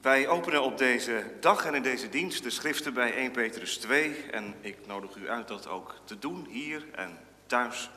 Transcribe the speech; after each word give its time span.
Wij 0.00 0.28
openen 0.28 0.62
op 0.62 0.78
deze 0.78 1.24
dag 1.40 1.64
en 1.64 1.74
in 1.74 1.82
deze 1.82 2.08
dienst 2.08 2.42
de 2.42 2.50
schriften 2.50 2.94
bij 2.94 3.14
1 3.14 3.30
Petrus 3.30 3.76
2 3.76 4.22
en 4.30 4.54
ik 4.60 4.86
nodig 4.86 5.16
u 5.16 5.28
uit 5.28 5.48
dat 5.48 5.68
ook 5.68 5.94
te 6.04 6.18
doen 6.18 6.46
hier 6.50 6.84
en 6.92 7.18
thuis. 7.46 7.90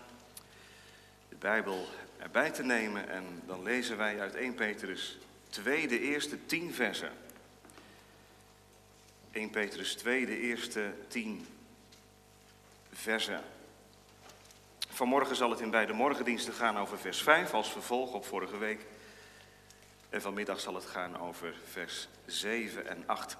De 1.30 1.36
Bijbel 1.36 1.88
erbij 2.18 2.52
te 2.52 2.64
nemen 2.64 3.10
en 3.10 3.42
dan 3.46 3.64
lezen 3.64 3.98
wij 3.98 4.20
uit 4.20 4.36
1 4.36 4.54
Petrus 4.54 5.18
2 5.50 5.88
de 5.88 6.00
eerste 6.00 6.46
tien 6.46 6.74
versen. 6.74 7.12
1 9.32 9.50
Petrus 9.50 9.96
2 9.96 10.26
de 10.26 10.40
eerste 10.40 10.94
tien 11.08 11.46
versen. 12.94 13.42
Vanmorgen 14.90 15.36
zal 15.36 15.50
het 15.50 15.60
in 15.60 15.72
beide 15.72 15.94
morgendiensten 15.94 16.54
gaan 16.54 16.78
over 16.78 17.00
vers 17.00 17.22
5 17.22 17.54
als 17.54 17.72
vervolg 17.72 18.14
op 18.14 18.26
vorige 18.26 18.58
week. 18.58 18.86
En 20.14 20.22
vanmiddag 20.22 20.60
zal 20.60 20.76
het 20.76 20.86
gaan 20.86 21.20
over 21.20 21.56
vers 21.72 22.08
7 22.26 22.88
en 22.88 23.04
8. 23.06 23.36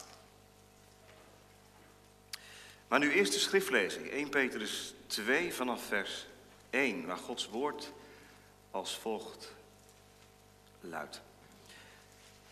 Maar 2.88 3.00
nu 3.00 3.12
eerst 3.12 3.34
de 3.34 3.40
schriftlezing, 3.40 4.10
1 4.10 4.30
Petrus 4.30 4.94
2 5.08 5.54
vanaf 5.54 5.86
vers 5.86 6.28
1, 6.70 7.06
waar 7.06 7.18
Gods 7.18 7.50
woord 7.50 7.92
als 8.72 8.98
volgt 8.98 9.54
luidt. 10.80 11.22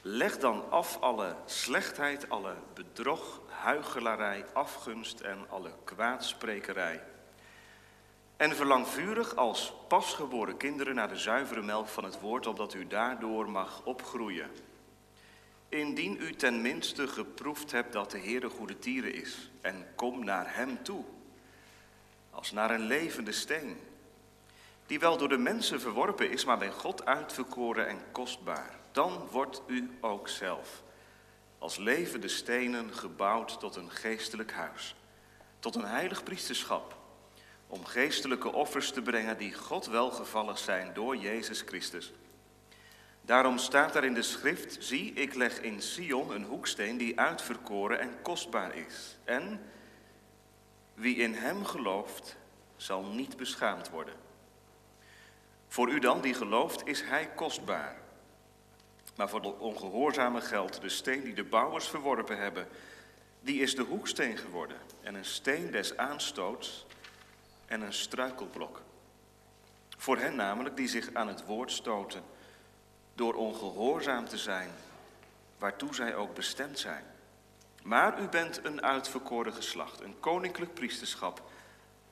Leg 0.02 0.38
dan 0.38 0.70
af 0.70 0.98
alle 1.00 1.36
slechtheid, 1.46 2.30
alle 2.30 2.56
bedrog, 2.74 3.42
huichelarij, 3.48 4.46
afgunst 4.54 5.20
en 5.20 5.50
alle 5.50 5.72
kwaadsprekerij. 5.84 7.04
En 8.42 8.56
verlang 8.56 8.88
vurig 8.88 9.36
als 9.36 9.74
pasgeboren 9.88 10.58
kinderen 10.58 10.96
naar 10.96 11.08
de 11.08 11.18
zuivere 11.18 11.62
melk 11.62 11.88
van 11.88 12.04
het 12.04 12.20
woord, 12.20 12.48
opdat 12.48 12.74
u 12.74 12.88
daardoor 12.88 13.50
mag 13.50 13.82
opgroeien. 13.84 14.50
Indien 15.70 16.18
u 16.22 16.36
tenminste 16.36 17.08
geproefd 17.08 17.72
hebt 17.72 17.94
dat 17.94 18.12
de 18.12 18.18
Heer 18.18 18.50
goede 18.50 18.80
tieren 18.80 19.14
is, 19.14 19.52
en 19.62 19.88
kom 19.96 20.26
naar 20.26 20.56
Hem 20.56 20.84
toe, 20.84 21.04
als 22.30 22.52
naar 22.52 22.72
een 22.72 22.86
levende 22.86 23.32
steen, 23.32 23.80
die 24.86 25.00
wel 25.00 25.18
door 25.18 25.30
de 25.30 25.38
mensen 25.38 25.82
verworpen 25.82 26.32
is, 26.32 26.46
maar 26.46 26.58
bij 26.58 26.72
God 26.72 27.06
uitverkoren 27.06 27.88
en 27.88 28.02
kostbaar. 28.12 28.80
Dan 28.92 29.28
wordt 29.32 29.62
u 29.68 29.98
ook 30.00 30.28
zelf 30.28 30.84
als 31.58 31.78
levende 31.78 32.28
stenen 32.28 32.94
gebouwd 32.94 33.60
tot 33.60 33.76
een 33.76 33.92
geestelijk 33.92 34.52
huis, 34.52 34.96
tot 35.60 35.76
een 35.76 35.86
heilig 35.86 36.24
priesterschap 36.24 37.00
om 37.72 37.86
geestelijke 37.86 38.54
offers 38.54 38.92
te 38.92 39.02
brengen 39.02 39.38
die 39.38 39.54
God 39.54 39.86
welgevallig 39.86 40.58
zijn 40.58 40.94
door 40.94 41.16
Jezus 41.16 41.62
Christus. 41.62 42.14
Daarom 43.22 43.58
staat 43.58 43.96
er 43.96 44.04
in 44.04 44.14
de 44.14 44.22
schrift, 44.22 44.78
zie, 44.80 45.14
ik 45.14 45.36
leg 45.36 45.62
in 45.62 45.82
Sion 45.82 46.36
een 46.36 46.44
hoeksteen 46.44 46.98
die 46.98 47.20
uitverkoren 47.20 48.00
en 48.00 48.22
kostbaar 48.22 48.76
is. 48.76 49.18
En 49.24 49.62
wie 50.94 51.16
in 51.16 51.34
hem 51.34 51.66
gelooft, 51.66 52.38
zal 52.76 53.04
niet 53.04 53.38
beschaamd 53.38 53.90
worden. 53.90 54.16
Voor 55.68 55.92
u 55.92 56.00
dan, 56.00 56.22
die 56.22 56.34
gelooft, 56.34 56.88
is 56.88 57.02
hij 57.02 57.30
kostbaar. 57.36 57.96
Maar 59.16 59.30
voor 59.30 59.42
de 59.42 59.60
ongehoorzame 59.60 60.42
geldt 60.42 60.82
de 60.82 60.90
steen 60.90 61.24
die 61.24 61.34
de 61.34 61.44
bouwers 61.44 61.88
verworpen 61.88 62.38
hebben, 62.38 62.68
die 63.42 63.62
is 63.62 63.76
de 63.76 63.84
hoeksteen 63.84 64.38
geworden 64.38 64.78
en 65.02 65.16
een 65.16 65.26
steen 65.26 65.72
des 65.72 65.98
aanstoots 65.98 66.86
en 67.72 67.82
een 67.82 67.94
struikelblok. 67.94 68.82
Voor 69.98 70.18
hen 70.18 70.36
namelijk 70.36 70.78
die 70.78 70.88
zich 70.88 71.14
aan 71.14 71.28
het 71.28 71.46
woord 71.46 71.72
stoten 71.72 72.24
door 73.16 73.34
ongehoorzaam 73.34 74.28
te 74.28 74.38
zijn, 74.38 74.70
waartoe 75.58 75.96
zij 75.96 76.16
ook 76.16 76.34
bestemd 76.34 76.80
zijn. 76.80 77.04
Maar 77.84 78.22
u 78.22 78.28
bent 78.28 78.66
een 78.66 78.82
uitverkoren 78.82 79.54
geslacht, 79.54 80.02
een 80.02 80.20
koninklijk 80.20 80.74
priesterschap, 80.74 81.42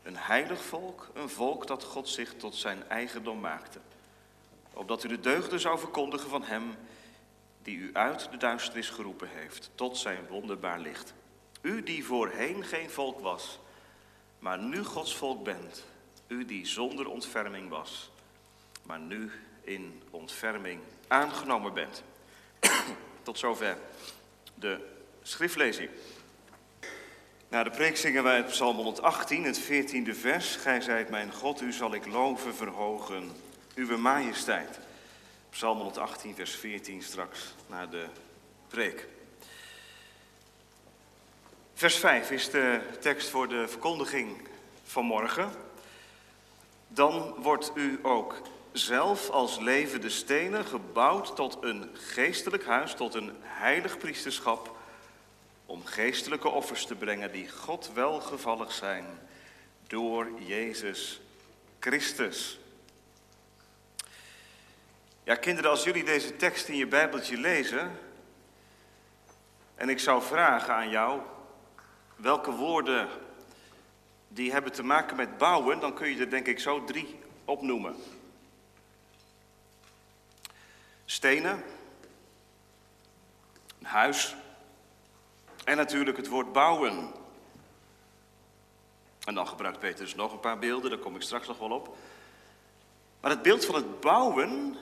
een 0.04 0.18
heilig 0.18 0.64
volk, 0.64 1.10
een 1.14 1.30
volk 1.30 1.68
dat 1.68 1.84
God 1.84 2.10
zich 2.10 2.34
tot 2.34 2.56
zijn 2.56 2.90
eigendom 2.90 3.40
maakte. 3.40 3.80
Opdat 4.74 5.04
u 5.04 5.08
de 5.08 5.20
deugden 5.20 5.60
zou 5.60 5.80
verkondigen 5.80 6.30
van 6.30 6.44
hem 6.44 6.76
die 7.62 7.78
u 7.78 7.90
uit 7.94 8.32
de 8.32 8.38
duisternis 8.38 8.90
geroepen 8.90 9.30
heeft, 9.30 9.72
tot 9.76 9.98
zijn 9.98 10.28
wonderbaar 10.28 10.80
licht. 10.80 11.14
U 11.62 11.84
die 11.84 12.06
voorheen 12.06 12.64
geen 12.64 12.90
volk 12.90 13.20
was, 13.20 13.60
maar 14.40 14.60
nu 14.60 14.84
Gods 14.84 15.16
volk 15.16 15.44
bent, 15.44 15.86
u 16.28 16.46
die 16.46 16.66
zonder 16.66 17.08
ontferming 17.08 17.70
was, 17.70 18.12
maar 18.84 19.00
nu 19.00 19.32
in 19.62 20.02
ontferming 20.10 20.82
aangenomen 21.08 21.74
bent. 21.74 22.04
Tot 23.24 23.40
zover 23.40 23.78
de 24.56 24.80
schriftlezing. 25.22 25.90
Na 27.50 27.64
de 27.64 27.70
preek 27.70 27.98
zingen 27.98 28.24
wij 28.24 28.38
het 28.38 28.46
Psalm 28.46 28.76
118, 28.76 29.44
het 29.44 29.62
14e 29.62 30.20
vers. 30.20 30.56
Gij 30.56 30.82
zijt 30.82 31.10
mijn 31.10 31.34
God, 31.34 31.62
u 31.62 31.72
zal 31.72 31.94
ik 31.94 32.06
loven, 32.06 32.56
verhogen, 32.56 33.32
uw 33.76 33.98
majesteit. 33.98 34.80
Psalm 35.50 35.78
118, 35.78 36.36
vers 36.36 36.56
14 36.56 37.04
straks 37.04 37.56
na 37.68 37.86
de 37.86 38.06
preek. 38.68 39.08
Vers 41.80 41.98
5 41.98 42.32
is 42.32 42.50
de 42.50 42.82
tekst 43.00 43.30
voor 43.30 43.48
de 43.48 43.68
verkondiging 43.68 44.48
van 44.84 45.06
morgen. 45.06 45.52
Dan 46.88 47.36
wordt 47.38 47.72
u 47.76 48.00
ook 48.02 48.42
zelf 48.72 49.30
als 49.30 49.60
levende 49.60 50.10
stenen 50.10 50.66
gebouwd 50.66 51.36
tot 51.36 51.58
een 51.62 51.90
geestelijk 51.94 52.66
huis, 52.66 52.94
tot 52.94 53.14
een 53.14 53.36
heilig 53.42 53.98
priesterschap, 53.98 54.78
om 55.66 55.86
geestelijke 55.86 56.50
offers 56.50 56.86
te 56.86 56.96
brengen 56.96 57.32
die 57.32 57.50
God 57.50 57.92
welgevallig 57.94 58.72
zijn 58.72 59.06
door 59.88 60.28
Jezus 60.40 61.22
Christus. 61.80 62.60
Ja, 65.24 65.36
kinderen, 65.36 65.70
als 65.70 65.84
jullie 65.84 66.04
deze 66.04 66.36
tekst 66.36 66.68
in 66.68 66.76
je 66.76 66.88
Bijbeltje 66.88 67.38
lezen, 67.38 68.00
en 69.76 69.90
ik 69.90 70.00
zou 70.00 70.22
vragen 70.24 70.74
aan 70.74 70.90
jou, 70.90 71.22
welke 72.20 72.52
woorden 72.52 73.10
die 74.28 74.52
hebben 74.52 74.72
te 74.72 74.84
maken 74.84 75.16
met 75.16 75.38
bouwen, 75.38 75.80
dan 75.80 75.94
kun 75.94 76.10
je 76.10 76.20
er 76.20 76.30
denk 76.30 76.48
ik 76.48 76.60
zo 76.60 76.84
drie 76.84 77.20
opnoemen. 77.46 77.96
Stenen, 81.06 81.64
een 83.80 83.86
huis 83.86 84.36
en 85.64 85.78
natuurlijk 85.78 86.18
het 86.18 86.28
woord 86.28 86.54
bouwen. 86.54 87.12
En 89.24 89.36
dan 89.36 89.48
gebruikt 89.48 89.80
Petrus 89.80 90.16
nog 90.16 90.32
een 90.32 90.40
paar 90.40 90.60
beelden, 90.60 90.90
daar 90.90 91.00
kom 91.00 91.16
ik 91.16 91.22
straks 91.22 91.48
nog 91.48 91.58
wel 91.58 91.72
op. 91.72 91.96
Maar 93.22 93.32
het 93.32 93.42
beeld 93.42 93.66
van 93.66 93.76
het 93.76 94.00
bouwen, 94.00 94.78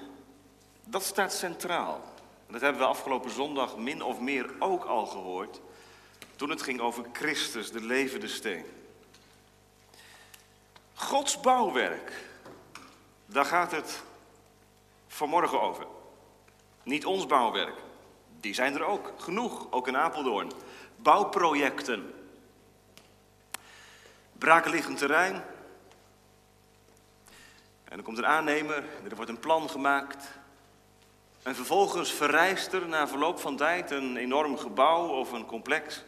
dat 0.84 1.04
staat 1.04 1.34
centraal. 1.34 2.02
En 2.48 2.54
dat 2.54 2.62
hebben 2.62 2.82
we 2.82 2.88
afgelopen 2.88 3.32
zondag 3.32 3.78
min 3.78 4.02
of 4.02 4.20
meer 4.20 4.50
ook 4.60 4.84
al 4.84 5.06
gehoord. 5.06 5.60
Toen 6.38 6.50
het 6.50 6.62
ging 6.62 6.80
over 6.80 7.06
Christus, 7.14 7.72
de 7.72 7.82
levende 7.82 8.28
steen. 8.28 8.66
Gods 10.94 11.40
bouwwerk, 11.40 12.12
daar 13.26 13.46
gaat 13.46 13.72
het 13.72 14.04
vanmorgen 15.08 15.62
over. 15.62 15.86
Niet 16.84 17.06
ons 17.06 17.26
bouwwerk. 17.26 17.76
Die 18.40 18.54
zijn 18.54 18.76
er 18.76 18.84
ook, 18.84 19.14
genoeg, 19.18 19.72
ook 19.72 19.88
in 19.88 19.98
Apeldoorn. 19.98 20.52
Bouwprojecten. 20.96 22.14
Braakliggend 24.34 24.98
terrein. 24.98 25.34
En 27.84 27.96
dan 27.96 28.04
komt 28.04 28.18
een 28.18 28.26
aannemer, 28.26 28.84
er 29.10 29.16
wordt 29.16 29.32
een 29.32 29.40
plan 29.40 29.70
gemaakt. 29.70 30.28
En 31.44 31.56
vervolgens 31.56 32.12
verrijst 32.12 32.74
er 32.74 32.88
na 32.88 33.08
verloop 33.08 33.40
van 33.40 33.56
tijd 33.56 33.92
een 33.92 34.18
enorm 34.18 34.58
gebouw 34.58 35.08
of 35.08 35.32
een 35.32 35.46
complex. 35.46 36.04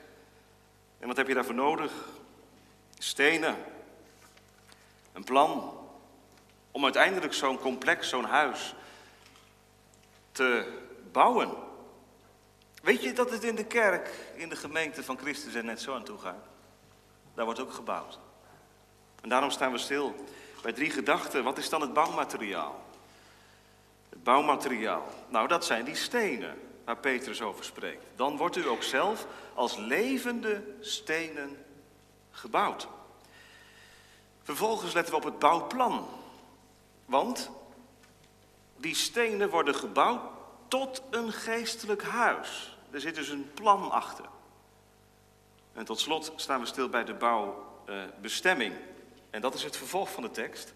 En 1.00 1.08
wat 1.08 1.18
heb 1.18 1.28
je 1.28 1.34
daarvoor 1.34 1.54
nodig? 1.54 1.92
Stenen. 2.98 3.56
Een 5.14 5.24
plan 5.24 5.78
om 6.72 6.84
uiteindelijk 6.84 7.34
zo'n 7.34 7.60
complex, 7.60 8.10
zo'n 8.10 8.26
huis 8.26 8.76
te 10.32 10.80
bouwen. 11.12 11.50
Weet 12.82 13.04
je 13.04 13.14
dat 13.14 13.32
het 13.32 13.44
in 13.44 13.56
de 13.56 13.66
kerk, 13.66 14.10
in 14.36 14.50
de 14.50 14.56
gemeente 14.56 15.04
van 15.04 15.18
Christus 15.18 15.54
er 15.54 15.64
net 15.64 15.82
zo 15.82 15.96
aan 15.96 16.04
toe 16.04 16.18
gaat? 16.18 16.48
Daar 17.34 17.46
wordt 17.46 17.60
ook 17.60 17.74
gebouwd. 17.74 18.20
En 19.22 19.30
daarom 19.30 19.52
staan 19.52 19.72
we 19.72 19.78
stil 19.78 20.16
bij 20.62 20.74
drie 20.74 20.90
gedachten. 20.90 21.44
Wat 21.44 21.58
is 21.58 21.70
dan 21.70 21.82
het 21.82 21.94
bouwmateriaal? 21.94 22.84
Het 24.10 24.24
bouwmateriaal. 24.24 25.08
Nou, 25.28 25.48
dat 25.48 25.66
zijn 25.66 25.86
die 25.86 25.96
stenen 25.96 26.69
waar 26.90 26.98
Petrus 26.98 27.42
over 27.42 27.64
spreekt. 27.64 28.06
Dan 28.16 28.38
wordt 28.38 28.56
u 28.56 28.68
ook 28.68 28.84
zelf 28.84 29.26
als 29.54 29.78
levende 29.78 30.64
stenen 30.80 31.66
gebouwd. 32.32 32.88
Vervolgens 34.44 34.94
letten 34.94 35.14
we 35.14 35.20
op 35.20 35.26
het 35.26 35.40
bouwplan. 35.40 36.08
Want 37.06 37.50
die 38.78 38.96
stenen 38.96 39.50
worden 39.50 39.76
gebouwd 39.76 40.22
tot 40.68 41.02
een 41.10 41.32
geestelijk 41.32 42.04
huis. 42.04 42.78
Er 42.92 43.00
zit 43.00 43.16
dus 43.16 43.30
een 43.30 43.52
plan 43.54 43.92
achter. 43.92 44.26
En 45.74 45.86
tot 45.86 46.00
slot 46.00 46.34
staan 46.36 46.60
we 46.60 46.66
stil 46.66 46.90
bij 46.90 47.04
de 47.04 47.14
bouwbestemming. 47.14 48.74
en 49.30 49.42
dat 49.42 49.54
is 49.54 49.64
het 49.64 49.78
vervolg 49.78 50.12
van 50.12 50.24
de 50.24 50.32
tekst. 50.32 50.74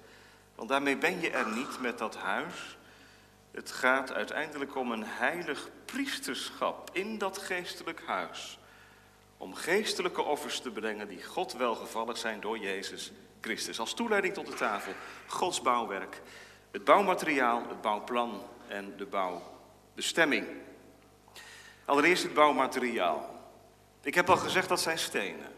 Want 0.56 0.70
daarmee 0.70 0.98
ben 0.98 1.22
je 1.22 1.30
er 1.30 1.48
niet 1.48 1.80
met 1.80 1.98
dat 1.98 2.16
huis. 2.16 2.78
Het 3.54 3.72
gaat 3.72 4.14
uiteindelijk 4.14 4.76
om 4.76 4.92
een 4.92 5.04
heilig 5.06 5.70
priesterschap 5.86 6.90
in 6.94 7.18
dat 7.18 7.38
geestelijk 7.38 8.02
huis. 8.06 8.60
Om 9.38 9.54
geestelijke 9.54 10.22
offers 10.22 10.60
te 10.60 10.72
brengen 10.72 11.08
die 11.08 11.24
God 11.24 11.54
welgevallig 11.54 12.18
zijn 12.18 12.40
door 12.40 12.58
Jezus 12.58 13.12
Christus. 13.42 13.80
Als 13.80 13.94
toeleiding 13.94 14.34
tot 14.34 14.46
de 14.46 14.54
tafel, 14.54 14.94
Gods 15.28 15.62
bouwwerk, 15.62 16.22
het 16.72 16.84
bouwmateriaal, 16.84 17.68
het 17.68 17.82
bouwplan 17.82 18.42
en 18.68 18.94
de 18.98 19.06
bouwbestemming. 19.06 20.48
Allereerst 21.86 22.24
het 22.24 22.34
bouwmateriaal. 22.34 23.42
Ik 24.02 24.16
heb 24.16 24.30
al 24.30 24.38
gezegd 24.38 24.70
dat 24.70 24.82
zijn 24.82 25.00
stenen. 25.00 25.52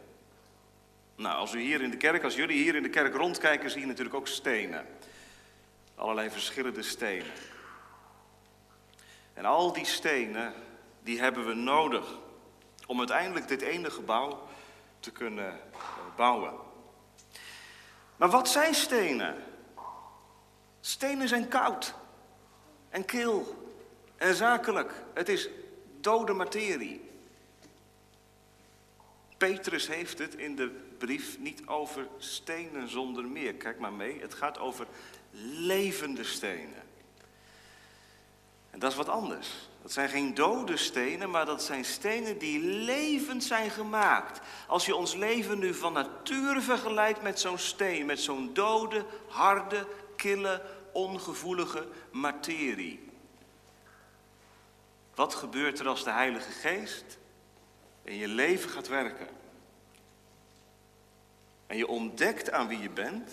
Nou, 1.16 1.38
als 1.38 1.54
u 1.54 1.62
hier 1.62 1.82
in 1.82 1.90
de 1.90 1.98
kerk, 1.98 2.24
als 2.24 2.36
jullie 2.36 2.64
hier 2.64 2.76
in 2.76 2.84
de 2.84 2.90
kerk 2.90 3.16
rondkijken, 3.16 3.70
zie 3.70 3.80
je 3.80 3.88
natuurlijk 3.88 4.16
ook 4.16 4.28
stenen. 4.28 4.86
Allerlei 5.96 6.30
verschillende 6.30 6.82
stenen. 6.82 7.32
En 9.36 9.46
al 9.46 9.74
die 9.74 9.86
stenen, 9.86 10.54
die 11.04 11.20
hebben 11.20 11.46
we 11.46 11.54
nodig 11.54 12.08
om 12.88 12.98
uiteindelijk 12.98 13.48
dit 13.48 13.62
ene 13.62 13.92
gebouw 13.92 14.48
te 15.00 15.12
kunnen 15.12 15.52
eh, 15.52 15.80
bouwen. 16.16 16.54
Maar 18.16 18.30
wat 18.30 18.50
zijn 18.50 18.74
stenen? 18.74 19.44
Stenen 20.82 21.28
zijn 21.28 21.48
koud 21.48 21.94
en 22.90 23.06
kil 23.06 23.66
en 24.16 24.36
zakelijk. 24.36 24.94
Het 25.14 25.30
is 25.30 25.50
dode 26.00 26.34
materie. 26.34 27.10
Petrus 29.38 29.88
heeft 29.88 30.20
het 30.20 30.36
in 30.36 30.56
de 30.56 30.70
brief 30.98 31.40
niet 31.40 31.68
over 31.68 32.08
stenen 32.18 32.90
zonder 32.90 33.26
meer. 33.26 33.54
Kijk 33.54 33.80
maar 33.80 33.94
mee, 33.94 34.22
het 34.22 34.34
gaat 34.34 34.60
over 34.60 34.88
levende 35.58 36.24
stenen. 36.24 36.84
En 38.75 38.81
dat 38.81 38.92
is 38.92 38.98
wat 38.98 39.10
anders. 39.10 39.50
Dat 39.81 39.92
zijn 39.92 40.10
geen 40.10 40.33
dode 40.33 40.77
stenen, 40.77 41.30
maar 41.30 41.45
dat 41.45 41.63
zijn 41.63 41.86
stenen 41.86 42.38
die 42.38 42.60
levend 42.60 43.44
zijn 43.44 43.69
gemaakt. 43.69 44.39
Als 44.68 44.86
je 44.86 44.95
ons 44.95 45.13
leven 45.13 45.60
nu 45.60 45.74
van 45.74 45.94
nature 45.94 46.62
vergelijkt 46.62 47.22
met 47.22 47.39
zo'n 47.39 47.57
steen, 47.57 48.06
met 48.06 48.19
zo'n 48.19 48.54
dode, 48.54 49.06
harde, 49.27 49.88
kille, 50.16 50.62
ongevoelige 50.92 51.88
materie. 52.12 53.10
Wat 55.13 55.36
gebeurt 55.36 55.80
er 55.80 55.88
als 55.88 56.04
de 56.04 56.12
Heilige 56.12 56.51
Geest 56.51 57.18
in 58.04 58.16
je 58.16 58.27
leven 58.27 58.69
gaat 58.69 58.88
werken? 58.88 59.27
En 61.68 61.77
je 61.77 61.88
ontdekt 61.88 62.51
aan 62.51 62.68
wie 62.68 62.80
je 62.80 62.89
bent. 62.89 63.31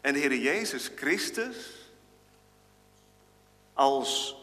En 0.00 0.12
de 0.12 0.18
Heer 0.18 0.36
Jezus 0.36 0.90
Christus 0.96 1.83
als 3.74 4.36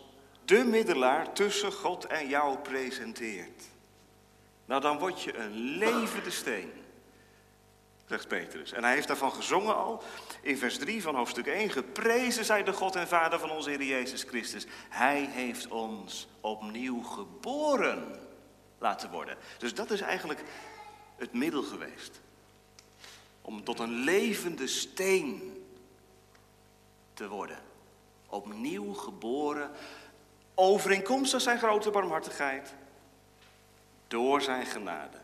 de 0.46 0.64
middelaar 0.64 1.34
tussen 1.34 1.72
God 1.72 2.06
en 2.06 2.28
jou 2.28 2.58
presenteert. 2.58 3.64
Nou, 4.66 4.82
dan 4.82 5.00
word 5.00 5.22
je 5.22 5.38
een 5.38 5.54
levende 5.54 6.32
steen, 6.32 6.72
zegt 8.06 8.28
Petrus. 8.28 8.72
En 8.72 8.84
hij 8.84 8.94
heeft 8.94 9.08
daarvan 9.08 9.32
gezongen 9.32 9.76
al 9.76 10.04
in 10.42 10.58
vers 10.58 10.78
3 10.78 11.02
van 11.02 11.16
hoofdstuk 11.16 11.48
1. 11.48 11.70
Geprezen 11.70 12.46
zij 12.46 12.64
de 12.64 12.74
God 12.74 12.96
en 12.96 13.08
Vader 13.08 13.40
van 13.40 13.50
onze 13.50 13.70
Heer 13.70 13.84
Jezus 13.84 14.24
Christus. 14.24 14.66
Hij 14.90 15.26
heeft 15.30 15.68
ons 15.68 16.28
opnieuw 16.42 17.02
geboren 17.02 18.20
laten 18.78 19.12
worden. 19.12 19.38
Dus 19.58 19.74
dat 19.74 19.92
is 19.92 20.02
eigenlijk 20.02 20.44
het 21.16 21.34
middel 21.34 21.64
geweest. 21.64 22.22
Om 23.42 23.64
tot 23.64 23.80
een 23.80 23.94
levende 23.94 24.68
steen 24.68 25.64
te 27.14 27.28
worden. 27.28 27.71
Opnieuw 28.32 28.94
geboren 28.94 29.72
overeenkomstig 30.56 31.42
zijn 31.42 31.58
grote 31.58 31.90
barmhartigheid, 31.90 32.74
door 34.08 34.42
zijn 34.42 34.66
genade. 34.66 35.18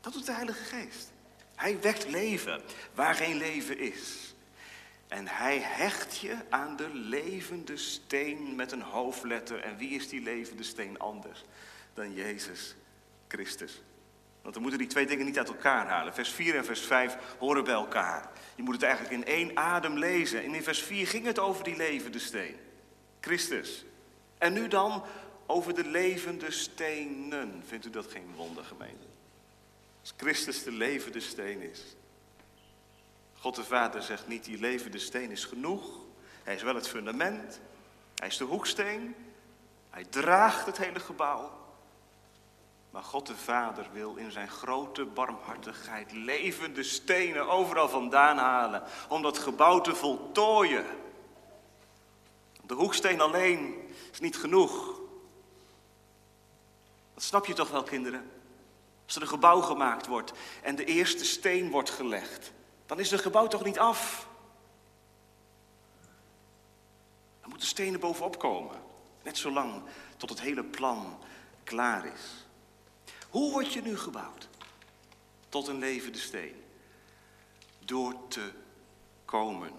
Dat 0.00 0.12
doet 0.12 0.26
de 0.26 0.32
Heilige 0.32 0.64
Geest. 0.64 1.12
Hij 1.54 1.80
wekt 1.80 2.08
leven 2.08 2.62
waar 2.94 3.14
geen 3.14 3.36
leven 3.36 3.78
is. 3.78 4.34
En 5.08 5.28
hij 5.28 5.58
hecht 5.58 6.18
je 6.18 6.36
aan 6.48 6.76
de 6.76 6.88
levende 6.94 7.76
steen 7.76 8.54
met 8.54 8.72
een 8.72 8.82
hoofdletter. 8.82 9.60
En 9.60 9.76
wie 9.76 9.90
is 9.90 10.08
die 10.08 10.20
levende 10.22 10.62
steen 10.62 10.98
anders 10.98 11.44
dan 11.94 12.14
Jezus 12.14 12.74
Christus? 13.28 13.82
Want 14.42 14.54
we 14.54 14.60
moeten 14.60 14.78
die 14.78 14.88
twee 14.88 15.06
dingen 15.06 15.26
niet 15.26 15.38
uit 15.38 15.48
elkaar 15.48 15.86
halen. 15.86 16.14
Vers 16.14 16.30
4 16.30 16.56
en 16.56 16.64
vers 16.64 16.80
5 16.80 17.16
horen 17.38 17.64
bij 17.64 17.74
elkaar. 17.74 18.30
Je 18.54 18.62
moet 18.62 18.74
het 18.74 18.82
eigenlijk 18.82 19.14
in 19.14 19.24
één 19.24 19.56
adem 19.56 19.98
lezen. 19.98 20.44
En 20.44 20.54
in 20.54 20.62
vers 20.62 20.82
4 20.82 21.06
ging 21.06 21.26
het 21.26 21.38
over 21.38 21.64
die 21.64 21.76
levende 21.76 22.18
steen. 22.18 22.56
Christus. 23.20 23.84
En 24.38 24.52
nu 24.52 24.68
dan 24.68 25.02
over 25.46 25.74
de 25.74 25.84
levende 25.84 26.50
stenen. 26.50 27.62
Vindt 27.66 27.86
u 27.86 27.90
dat 27.90 28.06
geen 28.06 28.32
wonder, 28.36 28.64
gemeente? 28.64 29.06
Als 30.00 30.14
Christus 30.16 30.62
de 30.62 30.72
levende 30.72 31.20
steen 31.20 31.60
is. 31.60 31.96
God 33.34 33.54
de 33.54 33.64
Vader 33.64 34.02
zegt 34.02 34.28
niet, 34.28 34.44
die 34.44 34.58
levende 34.58 34.98
steen 34.98 35.30
is 35.30 35.44
genoeg. 35.44 36.00
Hij 36.42 36.54
is 36.54 36.62
wel 36.62 36.74
het 36.74 36.88
fundament. 36.88 37.60
Hij 38.14 38.28
is 38.28 38.36
de 38.36 38.44
hoeksteen. 38.44 39.14
Hij 39.90 40.04
draagt 40.04 40.66
het 40.66 40.78
hele 40.78 41.00
gebouw. 41.00 41.58
Maar 42.90 43.02
God 43.02 43.26
de 43.26 43.36
Vader 43.36 43.86
wil 43.92 44.16
in 44.16 44.32
zijn 44.32 44.48
grote 44.48 45.04
barmhartigheid 45.04 46.12
levende 46.12 46.82
stenen 46.82 47.48
overal 47.48 47.88
vandaan 47.88 48.38
halen. 48.38 48.82
Om 49.08 49.22
dat 49.22 49.38
gebouw 49.38 49.80
te 49.80 49.94
voltooien. 49.94 50.86
De 52.62 52.74
hoeksteen 52.74 53.20
alleen 53.20 53.88
is 54.12 54.20
niet 54.20 54.36
genoeg. 54.36 55.00
Dat 57.14 57.22
snap 57.22 57.46
je 57.46 57.52
toch 57.52 57.70
wel, 57.70 57.82
kinderen? 57.82 58.30
Als 59.04 59.16
er 59.16 59.22
een 59.22 59.28
gebouw 59.28 59.60
gemaakt 59.60 60.06
wordt 60.06 60.32
en 60.62 60.76
de 60.76 60.84
eerste 60.84 61.24
steen 61.24 61.70
wordt 61.70 61.90
gelegd, 61.90 62.52
dan 62.86 62.98
is 62.98 63.10
het 63.10 63.20
gebouw 63.20 63.46
toch 63.46 63.64
niet 63.64 63.78
af? 63.78 64.28
Dan 67.40 67.50
moeten 67.50 67.68
stenen 67.68 68.00
bovenop 68.00 68.38
komen. 68.38 68.82
Net 69.22 69.38
zolang 69.38 69.82
tot 70.16 70.30
het 70.30 70.40
hele 70.40 70.64
plan 70.64 71.18
klaar 71.64 72.04
is. 72.04 72.46
Hoe 73.30 73.52
word 73.52 73.72
je 73.72 73.82
nu 73.82 73.98
gebouwd? 73.98 74.48
Tot 75.48 75.68
een 75.68 75.78
levende 75.78 76.18
steen. 76.18 76.64
Door 77.84 78.14
te 78.28 78.52
komen. 79.24 79.72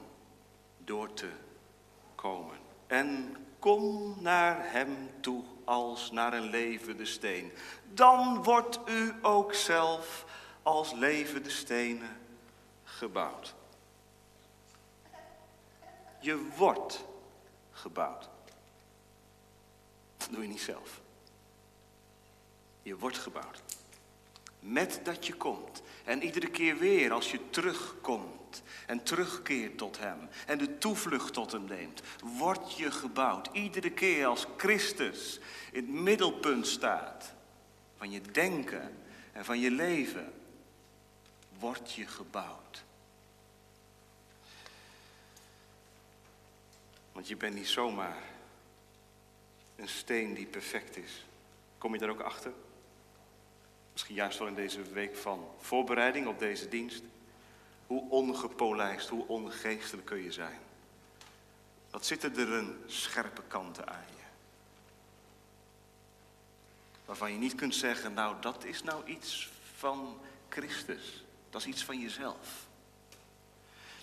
Door 0.77 1.13
te 1.13 1.29
komen. 2.15 2.58
En 2.88 3.36
Kom 3.62 4.15
naar 4.20 4.72
hem 4.72 5.10
toe 5.20 5.43
als 5.63 6.12
naar 6.12 6.34
een 6.34 6.50
levende 6.50 7.05
steen. 7.05 7.51
Dan 7.93 8.43
wordt 8.43 8.79
u 8.86 9.13
ook 9.22 9.53
zelf 9.53 10.25
als 10.62 10.91
levende 10.91 11.50
stenen 11.50 12.17
gebouwd. 12.84 13.55
Je 16.20 16.48
wordt 16.58 17.05
gebouwd. 17.72 18.29
Dat 20.17 20.29
doe 20.31 20.41
je 20.41 20.48
niet 20.48 20.62
zelf. 20.62 21.01
Je 22.81 22.97
wordt 22.97 23.17
gebouwd. 23.17 23.61
Met 24.59 25.00
dat 25.03 25.25
je 25.25 25.33
komt. 25.33 25.81
En 26.03 26.23
iedere 26.23 26.50
keer 26.50 26.77
weer 26.77 27.11
als 27.11 27.31
je 27.31 27.50
terugkomt 27.50 28.63
en 28.85 29.03
terugkeert 29.03 29.77
tot 29.77 29.97
Hem 29.97 30.29
en 30.45 30.57
de 30.57 30.77
toevlucht 30.77 31.33
tot 31.33 31.51
Hem 31.51 31.65
neemt, 31.65 32.01
word 32.38 32.77
je 32.77 32.91
gebouwd. 32.91 33.50
Iedere 33.51 33.91
keer 33.91 34.25
als 34.25 34.45
Christus 34.57 35.39
in 35.71 35.85
het 35.85 35.93
middelpunt 35.93 36.67
staat 36.67 37.33
van 37.97 38.11
je 38.11 38.21
denken 38.21 38.97
en 39.31 39.45
van 39.45 39.59
je 39.59 39.71
leven, 39.71 40.33
word 41.59 41.93
je 41.93 42.07
gebouwd. 42.07 42.83
Want 47.11 47.27
je 47.27 47.38
bent 47.38 47.55
niet 47.55 47.67
zomaar 47.67 48.23
een 49.75 49.89
steen 49.89 50.33
die 50.33 50.45
perfect 50.45 50.97
is. 50.97 51.25
Kom 51.77 51.93
je 51.93 52.00
daar 52.00 52.09
ook 52.09 52.21
achter? 52.21 52.53
Misschien 54.01 54.22
juist 54.22 54.39
wel 54.39 54.48
in 54.48 54.55
deze 54.55 54.81
week 54.81 55.15
van 55.15 55.48
voorbereiding 55.60 56.27
op 56.27 56.39
deze 56.39 56.67
dienst. 56.67 57.03
Hoe 57.88 58.10
ongepolijst, 58.10 59.10
hoe 59.10 59.27
ongeestelijk 59.27 60.05
kun 60.08 60.24
je 60.24 60.31
zijn? 60.31 60.60
Wat 61.89 62.05
zitten 62.05 62.38
er 62.38 62.51
een 62.51 62.84
scherpe 62.86 63.41
kanten 63.48 63.88
aan 63.88 64.05
je? 64.15 64.24
Waarvan 67.05 67.31
je 67.31 67.38
niet 67.38 67.55
kunt 67.55 67.75
zeggen, 67.75 68.13
nou 68.13 68.36
dat 68.39 68.63
is 68.63 68.84
nou 68.84 69.05
iets 69.05 69.50
van 69.75 70.20
Christus. 70.50 71.24
Dat 71.50 71.62
is 71.62 71.67
iets 71.67 71.84
van 71.84 72.00
jezelf. 72.00 72.67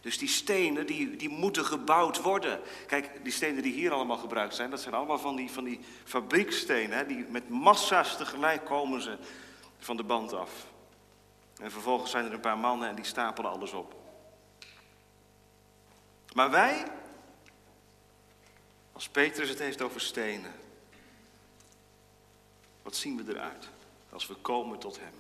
Dus 0.01 0.19
die 0.19 0.29
stenen, 0.29 0.87
die, 0.87 1.17
die 1.17 1.29
moeten 1.29 1.65
gebouwd 1.65 2.23
worden. 2.23 2.61
Kijk, 2.87 3.25
die 3.25 3.33
stenen 3.33 3.63
die 3.63 3.73
hier 3.73 3.93
allemaal 3.93 4.19
gebruikt 4.19 4.55
zijn, 4.55 4.71
dat 4.71 4.81
zijn 4.81 4.95
allemaal 4.95 5.19
van 5.19 5.37
die, 5.37 5.51
van 5.51 5.65
die 5.65 5.81
fabriekstenen. 6.05 7.09
Die, 7.09 7.27
met 7.29 7.49
massa's 7.49 8.17
tegelijk 8.17 8.65
komen 8.65 9.03
ze 9.03 9.19
van 9.79 9.97
de 9.97 10.03
band 10.03 10.33
af. 10.33 10.67
En 11.61 11.71
vervolgens 11.71 12.11
zijn 12.11 12.25
er 12.25 12.33
een 12.33 12.41
paar 12.41 12.59
mannen 12.59 12.89
en 12.89 12.95
die 12.95 13.05
stapelen 13.05 13.51
alles 13.51 13.73
op. 13.73 13.95
Maar 16.35 16.51
wij, 16.51 16.85
als 18.93 19.09
Petrus 19.09 19.49
het 19.49 19.59
heeft 19.59 19.83
over 19.83 20.01
stenen, 20.01 20.53
wat 22.83 22.97
zien 22.97 23.25
we 23.25 23.33
eruit 23.33 23.69
als 24.11 24.27
we 24.27 24.35
komen 24.35 24.79
tot 24.79 24.99
Hem? 24.99 25.15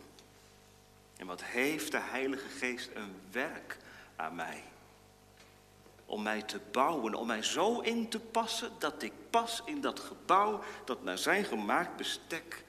En 1.16 1.26
wat 1.26 1.42
heeft 1.42 1.92
de 1.92 2.00
Heilige 2.00 2.48
Geest 2.48 2.90
een 2.94 3.20
werk 3.30 3.76
aan 4.16 4.34
mij? 4.34 4.62
Om 6.06 6.22
mij 6.22 6.42
te 6.42 6.60
bouwen, 6.70 7.14
om 7.14 7.26
mij 7.26 7.42
zo 7.42 7.80
in 7.80 8.08
te 8.08 8.20
passen 8.20 8.72
dat 8.78 9.02
ik 9.02 9.12
pas 9.30 9.62
in 9.64 9.80
dat 9.80 10.00
gebouw 10.00 10.62
dat 10.84 11.02
naar 11.02 11.18
zijn 11.18 11.44
gemaakt 11.44 11.96
bestek 11.96 12.64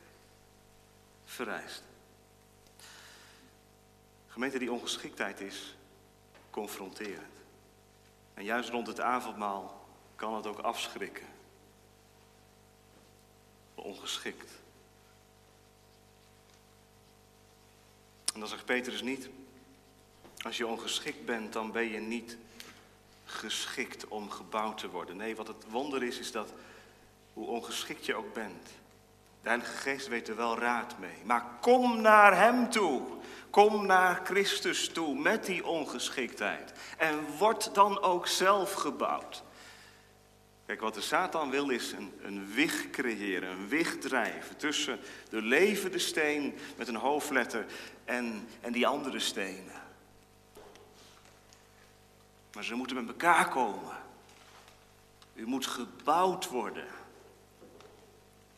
Gemeente, 4.27 4.59
die 4.59 4.71
ongeschiktheid 4.71 5.41
is 5.41 5.75
confronterend. 6.49 7.33
En 8.33 8.43
juist 8.43 8.69
rond 8.69 8.87
het 8.87 8.99
avondmaal 8.99 9.87
kan 10.15 10.35
het 10.35 10.47
ook 10.47 10.59
afschrikken. 10.59 11.27
Ongeschikt. 13.75 14.51
En 18.33 18.39
dan 18.39 18.49
zegt 18.49 18.65
Petrus 18.65 19.01
niet, 19.01 19.29
als 20.41 20.57
je 20.57 20.67
ongeschikt 20.67 21.25
bent, 21.25 21.53
dan 21.53 21.71
ben 21.71 21.89
je 21.89 21.99
niet 21.99 22.37
geschikt 23.25 24.07
om 24.07 24.29
gebouwd 24.29 24.77
te 24.77 24.89
worden. 24.89 25.17
Nee, 25.17 25.35
wat 25.35 25.47
het 25.47 25.69
wonder 25.69 26.03
is, 26.03 26.19
is 26.19 26.31
dat 26.31 26.53
hoe 27.33 27.47
ongeschikt 27.47 28.05
je 28.05 28.15
ook 28.15 28.33
bent, 28.33 28.69
de 29.41 29.49
Heilige 29.49 29.77
Geest 29.77 30.07
weet 30.07 30.27
er 30.27 30.35
wel 30.35 30.57
raad 30.57 30.99
mee. 30.99 31.17
Maar 31.23 31.45
kom 31.61 32.01
naar 32.01 32.37
Hem 32.37 32.69
toe. 32.69 33.01
Kom 33.49 33.85
naar 33.85 34.21
Christus 34.23 34.89
toe 34.89 35.19
met 35.19 35.45
die 35.45 35.65
ongeschiktheid. 35.65 36.73
En 36.97 37.25
word 37.37 37.73
dan 37.73 38.01
ook 38.01 38.27
zelf 38.27 38.73
gebouwd. 38.73 39.43
Kijk, 40.65 40.81
wat 40.81 40.93
de 40.93 41.01
Satan 41.01 41.49
wil 41.49 41.69
is 41.69 41.91
een, 41.91 42.13
een 42.21 42.53
wig 42.53 42.89
creëren, 42.89 43.49
een 43.49 43.67
wig 43.67 43.97
drijven 43.97 44.57
tussen 44.57 44.99
de 45.29 45.41
levende 45.41 45.99
steen 45.99 46.57
met 46.77 46.87
een 46.87 46.95
hoofdletter 46.95 47.65
en, 48.05 48.47
en 48.61 48.71
die 48.71 48.87
andere 48.87 49.19
stenen. 49.19 49.81
Maar 52.53 52.63
ze 52.63 52.75
moeten 52.75 52.95
met 52.95 53.07
elkaar 53.07 53.49
komen. 53.49 53.97
U 55.33 55.45
moet 55.45 55.65
gebouwd 55.65 56.49
worden. 56.49 56.87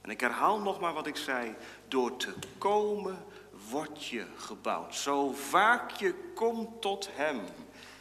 En 0.01 0.09
ik 0.09 0.19
herhaal 0.19 0.59
nog 0.59 0.79
maar 0.79 0.93
wat 0.93 1.07
ik 1.07 1.15
zei. 1.15 1.55
Door 1.87 2.17
te 2.17 2.33
komen 2.57 3.25
word 3.69 4.05
je 4.05 4.25
gebouwd. 4.37 4.95
Zo 4.95 5.31
vaak 5.31 5.91
je 5.91 6.31
komt 6.35 6.81
tot 6.81 7.09
Hem, 7.11 7.41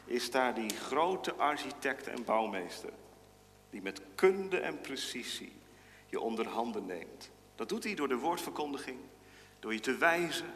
is 0.04 0.30
daar 0.30 0.54
die 0.54 0.70
grote 0.70 1.34
architect 1.34 2.06
en 2.06 2.24
bouwmeester. 2.24 2.90
Die 3.70 3.82
met 3.82 4.00
kunde 4.14 4.58
en 4.58 4.80
precisie 4.80 5.52
je 6.06 6.20
onder 6.20 6.48
handen 6.48 6.86
neemt. 6.86 7.30
Dat 7.54 7.68
doet 7.68 7.84
hij 7.84 7.94
door 7.94 8.08
de 8.08 8.16
woordverkondiging. 8.16 8.98
Door 9.58 9.72
je 9.72 9.80
te 9.80 9.96
wijzen 9.96 10.54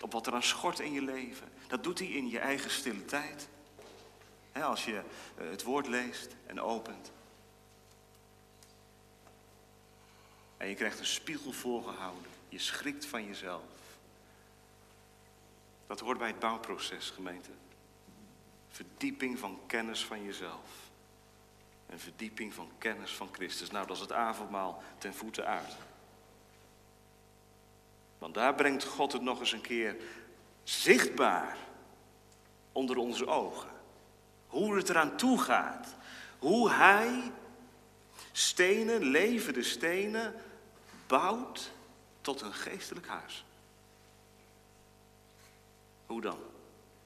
op 0.00 0.12
wat 0.12 0.26
er 0.26 0.32
aan 0.32 0.42
schort 0.42 0.80
in 0.80 0.92
je 0.92 1.02
leven. 1.02 1.48
Dat 1.66 1.84
doet 1.84 1.98
hij 1.98 2.08
in 2.08 2.28
je 2.28 2.38
eigen 2.38 2.70
stille 2.70 3.04
tijd. 3.04 3.48
als 4.52 4.84
je 4.84 5.02
eh, 5.36 5.50
het 5.50 5.62
woord 5.62 5.86
leest 5.86 6.36
en 6.46 6.60
opent. 6.60 7.12
En 10.56 10.68
je 10.68 10.74
krijgt 10.74 10.98
een 10.98 11.06
spiegel 11.06 11.52
voorgehouden. 11.52 12.30
Je 12.48 12.58
schrikt 12.58 13.06
van 13.06 13.26
jezelf. 13.26 13.62
Dat 15.86 16.00
hoort 16.00 16.18
bij 16.18 16.28
het 16.28 16.38
bouwproces, 16.38 17.10
gemeente. 17.10 17.50
Verdieping 18.68 19.38
van 19.38 19.58
kennis 19.66 20.04
van 20.04 20.24
jezelf. 20.24 20.68
En 21.86 22.00
verdieping 22.00 22.54
van 22.54 22.70
kennis 22.78 23.14
van 23.14 23.28
Christus. 23.32 23.70
Nou, 23.70 23.86
dat 23.86 23.96
is 23.96 24.02
het 24.02 24.12
avondmaal 24.12 24.82
ten 24.98 25.14
voeten 25.14 25.46
uit. 25.46 25.76
Want 28.18 28.34
daar 28.34 28.54
brengt 28.54 28.84
God 28.84 29.12
het 29.12 29.22
nog 29.22 29.40
eens 29.40 29.52
een 29.52 29.60
keer 29.60 29.96
zichtbaar 30.62 31.56
onder 32.72 32.96
onze 32.96 33.26
ogen. 33.26 33.70
Hoe 34.46 34.76
het 34.76 34.88
eraan 34.88 35.16
toe 35.16 35.38
gaat. 35.40 35.94
Hoe 36.38 36.70
Hij 36.70 37.32
stenen, 38.36 39.02
levende 39.02 39.62
stenen, 39.62 40.34
bouwt 41.06 41.70
tot 42.20 42.40
een 42.40 42.54
geestelijk 42.54 43.06
huis. 43.06 43.44
Hoe 46.06 46.20
dan? 46.20 46.38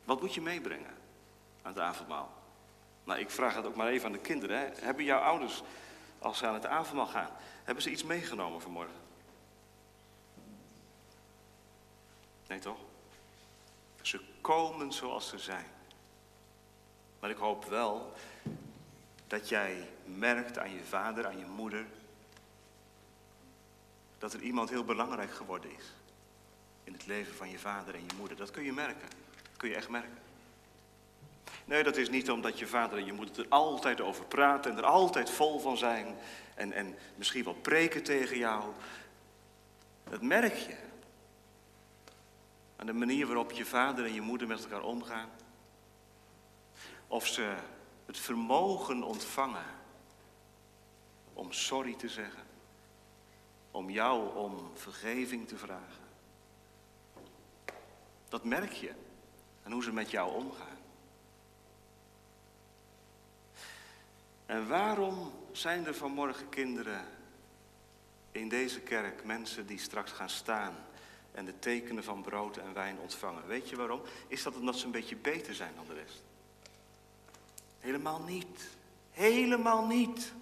Wat 0.04 0.20
moet 0.20 0.34
je 0.34 0.40
meebrengen 0.40 0.94
aan 1.62 1.72
het 1.72 1.82
avondmaal? 1.82 2.32
Nou, 3.04 3.20
ik 3.20 3.30
vraag 3.30 3.54
het 3.54 3.66
ook 3.66 3.74
maar 3.74 3.88
even 3.88 4.06
aan 4.06 4.12
de 4.12 4.18
kinderen. 4.18 4.58
Hè. 4.58 4.66
Hebben 4.84 5.04
jouw 5.04 5.20
ouders, 5.20 5.62
als 6.18 6.38
ze 6.38 6.46
aan 6.46 6.54
het 6.54 6.66
avondmaal 6.66 7.06
gaan, 7.06 7.30
hebben 7.64 7.82
ze 7.82 7.90
iets 7.90 8.04
meegenomen 8.04 8.60
vanmorgen? 8.60 9.00
Nee 12.46 12.58
toch? 12.58 12.78
Ze 14.02 14.20
komen 14.40 14.92
zoals 14.92 15.28
ze 15.28 15.38
zijn. 15.38 15.66
Maar 17.20 17.30
ik 17.30 17.36
hoop 17.36 17.64
wel 17.64 18.12
dat 19.28 19.48
jij 19.48 19.88
merkt 20.04 20.58
aan 20.58 20.72
je 20.72 20.84
vader, 20.84 21.26
aan 21.26 21.38
je 21.38 21.46
moeder, 21.46 21.86
dat 24.18 24.32
er 24.32 24.40
iemand 24.40 24.70
heel 24.70 24.84
belangrijk 24.84 25.34
geworden 25.34 25.70
is 25.76 25.84
in 26.84 26.92
het 26.92 27.06
leven 27.06 27.34
van 27.34 27.50
je 27.50 27.58
vader 27.58 27.94
en 27.94 28.00
je 28.00 28.16
moeder. 28.16 28.36
Dat 28.36 28.50
kun 28.50 28.64
je 28.64 28.72
merken. 28.72 29.08
Dat 29.42 29.56
kun 29.56 29.68
je 29.68 29.74
echt 29.74 29.88
merken. 29.88 30.18
Nee, 31.64 31.82
dat 31.82 31.96
is 31.96 32.10
niet 32.10 32.30
omdat 32.30 32.58
je 32.58 32.66
vader 32.66 32.98
en 32.98 33.04
je 33.04 33.12
moeder 33.12 33.38
er 33.38 33.46
altijd 33.48 34.00
over 34.00 34.24
praten 34.24 34.70
en 34.70 34.78
er 34.78 34.84
altijd 34.84 35.30
vol 35.30 35.58
van 35.60 35.76
zijn 35.76 36.16
en, 36.54 36.72
en 36.72 36.96
misschien 37.14 37.44
wel 37.44 37.54
preken 37.54 38.02
tegen 38.02 38.38
jou. 38.38 38.72
Dat 40.10 40.22
merk 40.22 40.56
je. 40.56 40.76
Aan 42.76 42.86
de 42.86 42.92
manier 42.92 43.26
waarop 43.26 43.52
je 43.52 43.64
vader 43.64 44.04
en 44.04 44.14
je 44.14 44.20
moeder 44.20 44.46
met 44.46 44.62
elkaar 44.62 44.82
omgaan. 44.82 45.28
Of 47.06 47.26
ze 47.26 47.56
het 48.08 48.18
vermogen 48.18 49.02
ontvangen 49.02 49.66
om 51.32 51.52
sorry 51.52 51.94
te 51.94 52.08
zeggen. 52.08 52.42
Om 53.70 53.90
jou 53.90 54.36
om 54.36 54.70
vergeving 54.74 55.48
te 55.48 55.56
vragen. 55.56 56.04
Dat 58.28 58.44
merk 58.44 58.72
je. 58.72 58.92
En 59.62 59.72
hoe 59.72 59.82
ze 59.82 59.92
met 59.92 60.10
jou 60.10 60.34
omgaan. 60.34 60.78
En 64.46 64.68
waarom 64.68 65.32
zijn 65.52 65.86
er 65.86 65.94
vanmorgen 65.94 66.48
kinderen 66.48 67.04
in 68.32 68.48
deze 68.48 68.80
kerk, 68.80 69.24
mensen 69.24 69.66
die 69.66 69.78
straks 69.78 70.12
gaan 70.12 70.30
staan 70.30 70.76
en 71.32 71.44
de 71.44 71.58
tekenen 71.58 72.04
van 72.04 72.22
brood 72.22 72.56
en 72.56 72.74
wijn 72.74 72.98
ontvangen? 72.98 73.46
Weet 73.46 73.68
je 73.68 73.76
waarom? 73.76 74.02
Is 74.28 74.42
dat 74.42 74.56
omdat 74.56 74.76
ze 74.76 74.84
een 74.84 74.90
beetje 74.90 75.16
beter 75.16 75.54
zijn 75.54 75.72
dan 75.74 75.86
de 75.86 75.94
rest? 75.94 76.22
Helemaal 77.80 78.20
niet. 78.20 78.68
Helemaal 79.10 79.86
niet. 79.86 80.32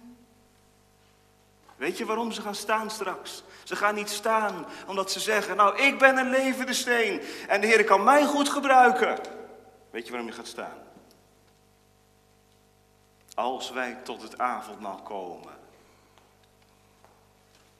Weet 1.75 1.97
je 1.97 2.05
waarom 2.05 2.31
ze 2.31 2.41
gaan 2.41 2.55
staan 2.55 2.91
straks? 2.91 3.43
Ze 3.63 3.75
gaan 3.75 3.95
niet 3.95 4.09
staan 4.09 4.65
omdat 4.87 5.11
ze 5.11 5.19
zeggen, 5.19 5.55
nou 5.55 5.77
ik 5.77 5.99
ben 5.99 6.17
een 6.17 6.29
levende 6.29 6.73
steen 6.73 7.21
en 7.47 7.61
de 7.61 7.67
Heer 7.67 7.83
kan 7.83 8.03
mij 8.03 8.25
goed 8.25 8.49
gebruiken. 8.49 9.19
Weet 9.89 10.05
je 10.05 10.11
waarom 10.11 10.29
je 10.29 10.35
gaat 10.35 10.47
staan? 10.47 10.77
Als 13.33 13.71
wij 13.71 13.97
tot 14.03 14.21
het 14.21 14.37
avondmaal 14.37 15.01
komen, 15.01 15.57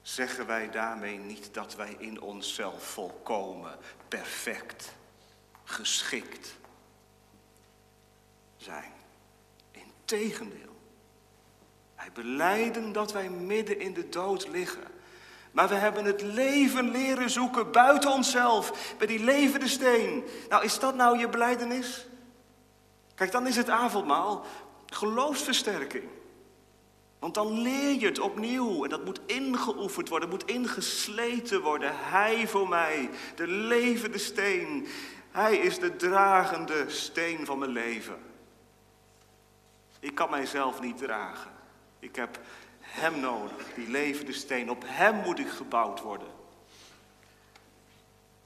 zeggen 0.02 0.46
wij 0.46 0.70
daarmee 0.70 1.18
niet 1.18 1.54
dat 1.54 1.74
wij 1.74 1.96
in 1.98 2.20
onszelf 2.20 2.82
volkomen, 2.82 3.78
perfect, 4.08 4.92
geschikt 5.64 6.54
zijn. 8.56 8.97
Integendeel. 10.10 10.76
Wij 11.96 12.10
beleiden 12.12 12.92
dat 12.92 13.12
wij 13.12 13.30
midden 13.30 13.80
in 13.80 13.94
de 13.94 14.08
dood 14.08 14.48
liggen. 14.48 14.82
Maar 15.52 15.68
we 15.68 15.74
hebben 15.74 16.04
het 16.04 16.22
leven 16.22 16.90
leren 16.90 17.30
zoeken 17.30 17.72
buiten 17.72 18.12
onszelf, 18.12 18.94
bij 18.98 19.06
die 19.06 19.24
levende 19.24 19.68
steen. 19.68 20.24
Nou, 20.48 20.64
is 20.64 20.78
dat 20.78 20.94
nou 20.94 21.18
je 21.18 21.28
beleidenis? 21.28 22.06
Kijk, 23.14 23.32
dan 23.32 23.46
is 23.46 23.56
het 23.56 23.68
avondmaal 23.68 24.44
geloofsversterking. 24.86 26.04
Want 27.18 27.34
dan 27.34 27.60
leer 27.60 28.00
je 28.00 28.06
het 28.06 28.20
opnieuw 28.20 28.84
en 28.84 28.90
dat 28.90 29.04
moet 29.04 29.20
ingeoefend 29.26 30.08
worden, 30.08 30.28
moet 30.28 30.44
ingesleten 30.44 31.60
worden. 31.60 31.90
Hij 31.94 32.48
voor 32.48 32.68
mij, 32.68 33.10
de 33.34 33.46
levende 33.46 34.18
steen. 34.18 34.86
Hij 35.30 35.56
is 35.56 35.78
de 35.78 35.96
dragende 35.96 36.84
steen 36.86 37.46
van 37.46 37.58
mijn 37.58 37.70
leven. 37.70 38.27
Ik 40.00 40.14
kan 40.14 40.30
mijzelf 40.30 40.80
niet 40.80 40.98
dragen. 40.98 41.50
Ik 41.98 42.16
heb 42.16 42.40
Hem 42.80 43.20
nodig, 43.20 43.74
die 43.74 43.88
levende 43.88 44.32
steen. 44.32 44.70
Op 44.70 44.82
Hem 44.86 45.14
moet 45.14 45.38
ik 45.38 45.48
gebouwd 45.48 46.00
worden. 46.00 46.28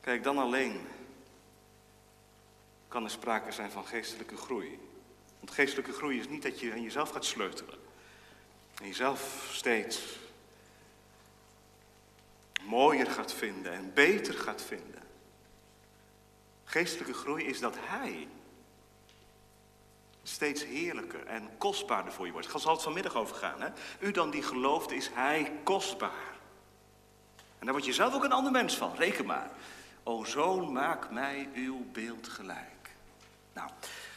Kijk, 0.00 0.23
dan 0.23 0.38
alleen 0.38 0.87
kan 2.88 3.04
er 3.04 3.11
sprake 3.11 3.52
zijn 3.52 3.71
van 3.71 3.87
geestelijke 3.87 4.37
groei. 4.37 4.78
Want 5.38 5.50
geestelijke 5.50 5.92
groei 5.92 6.18
is 6.18 6.28
niet 6.28 6.42
dat 6.42 6.61
je 6.61 6.73
aan 6.73 6.82
jezelf 6.82 7.11
gaat 7.11 7.25
sleutelen. 7.25 7.78
En 8.80 8.87
jezelf 8.87 9.49
steeds 9.52 10.18
mooier 12.62 13.06
gaat 13.06 13.32
vinden 13.32 13.73
en 13.73 13.92
beter 13.94 14.35
gaat 14.35 14.62
vinden. 14.62 15.02
Geestelijke 16.64 17.14
groei 17.14 17.44
is 17.44 17.61
dat 17.61 17.75
Hij 17.78 18.28
steeds 20.23 20.64
heerlijker 20.64 21.26
en 21.26 21.49
kostbaarder 21.59 22.12
voor 22.12 22.26
je 22.26 22.33
wordt. 22.33 22.52
Daar 22.52 22.61
zal 22.61 22.73
het 22.73 22.83
vanmiddag 22.83 23.14
over 23.14 23.37
gaan. 23.37 23.61
Hè? 23.61 23.69
U 23.99 24.11
dan 24.11 24.31
die 24.31 24.43
gelooft, 24.43 24.91
is 24.91 25.11
Hij 25.14 25.52
kostbaar. 25.62 26.33
En 27.59 27.69
daar 27.69 27.73
word 27.73 27.87
je 27.87 27.93
zelf 27.93 28.14
ook 28.14 28.25
een 28.25 28.33
ander 28.33 28.52
mens 28.52 28.76
van, 28.76 28.95
reken 28.97 29.26
maar. 29.26 29.50
O 30.02 30.25
zoon, 30.25 30.73
maak 30.73 31.11
mij 31.11 31.49
uw 31.55 31.85
beeld 31.93 32.29
gelijk. 32.29 32.91
Nou, 33.52 33.71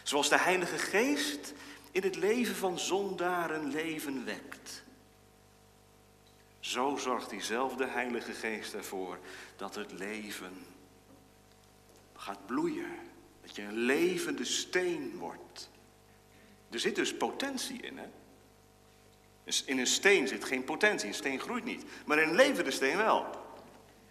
zoals 0.04 0.30
de 0.30 0.38
Heilige 0.38 0.78
Geest 0.78 1.54
in 1.92 2.04
het 2.04 2.16
leven 2.16 2.56
van 2.56 2.80
zondaren 2.80 3.68
leven 3.68 4.26
wekt. 4.26 4.84
Zo 6.60 6.98
zorgt 6.98 7.30
diezelfde 7.30 7.86
Heilige 7.88 8.34
Geest 8.34 8.74
ervoor 8.74 9.20
dat 9.56 9.76
het 9.76 9.92
leven 9.92 10.66
gaat 12.16 12.46
bloeien. 12.46 12.96
Dat 13.42 13.56
je 13.56 13.62
een 13.62 13.78
levende 13.78 14.46
steen 14.46 15.18
wordt. 15.18 15.70
Er 16.76 16.82
zit 16.82 16.96
dus 16.96 17.18
potentie 17.18 17.82
in, 17.82 17.98
hè? 17.98 18.08
In 19.66 19.80
een 19.80 19.88
steen 19.88 20.28
zit 20.28 20.46
geen 20.46 20.64
potentie, 20.64 21.08
een 21.08 21.14
steen 21.14 21.40
groeit 21.40 21.64
niet. 21.64 21.84
Maar 22.06 22.20
in 22.20 22.30
een 22.30 22.36
levende 22.36 22.72
steen 22.72 22.98
wel. 22.98 23.26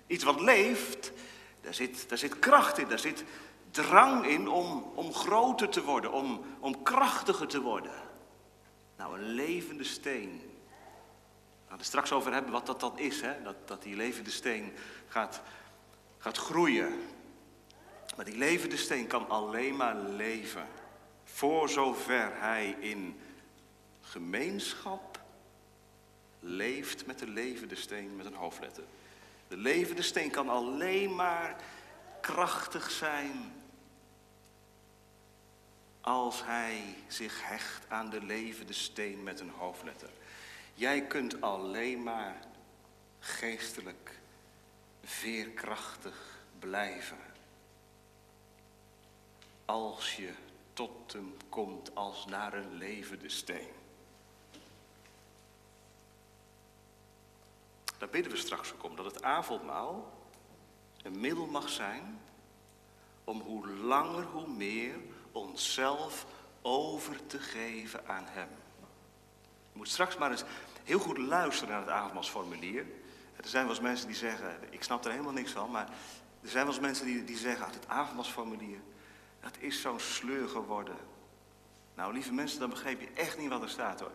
Iets 0.07 0.25
wat 0.25 0.41
leeft, 0.41 1.13
daar 1.61 1.75
zit, 1.75 2.09
daar 2.09 2.19
zit 2.19 2.39
kracht 2.39 2.79
in, 2.79 2.89
daar 2.89 2.99
zit 2.99 3.25
drang 3.71 4.27
in 4.27 4.49
om, 4.49 4.93
om 4.95 5.15
groter 5.15 5.69
te 5.69 5.83
worden, 5.83 6.13
om, 6.13 6.45
om 6.59 6.83
krachtiger 6.83 7.47
te 7.47 7.61
worden. 7.61 7.93
Nou, 8.97 9.19
een 9.19 9.29
levende 9.29 9.85
steen. 9.85 10.41
We 11.65 11.69
gaan 11.69 11.79
er 11.79 11.85
straks 11.85 12.13
over 12.13 12.33
hebben 12.33 12.53
wat 12.53 12.67
dat 12.67 12.81
dan 12.81 12.99
is, 12.99 13.21
hè? 13.21 13.43
Dat, 13.43 13.69
dat 13.69 13.83
die 13.83 13.97
levende 13.97 14.31
steen 14.31 14.73
gaat, 15.09 15.43
gaat 16.19 16.37
groeien. 16.37 17.01
Maar 18.17 18.25
die 18.25 18.39
levende 18.39 18.77
steen 18.77 19.07
kan 19.07 19.29
alleen 19.29 19.77
maar 19.77 19.97
leven 19.97 20.67
voor 21.35 21.69
zover 21.69 22.41
hij 22.41 22.77
in 22.81 23.21
gemeenschap 24.01 25.21
leeft 26.41 27.07
met 27.07 27.19
de 27.19 27.27
levende 27.27 27.75
steen 27.75 28.17
met 28.17 28.27
een 28.27 28.35
hoofdletter. 28.35 28.85
De 29.49 29.57
levende 29.57 30.03
steen 30.03 30.31
kan 30.31 30.49
alleen 30.49 31.15
maar 31.15 31.57
krachtig 32.21 32.91
zijn 32.91 33.53
als 36.01 36.45
hij 36.45 36.95
zich 37.09 37.49
hecht 37.49 37.85
aan 37.89 38.11
de 38.11 38.23
levende 38.23 38.73
steen 38.73 39.23
met 39.23 39.41
een 39.41 39.51
hoofdletter. 39.51 40.11
Jij 40.75 41.03
kunt 41.03 41.41
alleen 41.41 42.03
maar 42.03 42.37
geestelijk 43.19 44.19
veerkrachtig 45.03 46.39
blijven 46.59 47.19
als 49.65 50.17
je 50.17 50.33
tot 50.75 51.13
hem 51.13 51.37
komt 51.49 51.95
als 51.95 52.27
naar 52.27 52.55
een 52.55 52.75
levende 52.75 53.29
steen. 53.29 53.69
Daar 57.99 58.09
bidden 58.09 58.33
we 58.33 58.39
straks 58.39 58.73
ook 58.73 58.85
om, 58.85 58.97
dat 58.97 59.05
het 59.05 59.23
avondmaal 59.23 60.13
een 61.03 61.21
middel 61.21 61.47
mag 61.47 61.69
zijn 61.69 62.21
om 63.25 63.41
hoe 63.41 63.69
langer 63.69 64.25
hoe 64.25 64.49
meer 64.49 64.97
onszelf 65.33 66.27
over 66.63 67.27
te 67.27 67.39
geven 67.39 68.09
aan 68.09 68.25
Hem. 68.27 68.49
Je 69.73 69.79
moet 69.79 69.89
straks 69.89 70.17
maar 70.17 70.31
eens 70.31 70.45
heel 70.85 70.99
goed 70.99 71.19
luisteren 71.19 71.71
naar 71.71 71.81
het 71.81 71.91
avondmaalsformulier. 71.91 72.87
Er 73.37 73.49
zijn 73.49 73.65
wel 73.65 73.75
eens 73.75 73.83
mensen 73.83 74.07
die 74.07 74.17
zeggen, 74.17 74.59
ik 74.71 74.83
snap 74.83 75.05
er 75.05 75.11
helemaal 75.11 75.33
niks 75.33 75.51
van, 75.51 75.71
maar 75.71 75.89
er 76.43 76.49
zijn 76.49 76.65
wel 76.65 76.75
eens 76.75 76.83
mensen 76.83 77.07
die, 77.07 77.25
die 77.25 77.37
zeggen, 77.37 77.67
het 77.67 77.89
avondmaalsformulier, 77.89 78.81
dat 79.45 79.57
is 79.59 79.81
zo'n 79.81 80.01
sleur 80.01 80.49
geworden. 80.49 80.97
Nou, 81.95 82.13
lieve 82.13 82.33
mensen, 82.33 82.61
dan 82.61 82.71
begreep 82.71 83.01
je 83.01 83.09
echt 83.15 83.39
niet 83.39 83.49
wat 83.49 83.63
er 83.63 83.69
staat 83.69 84.01
hoor. 84.01 84.13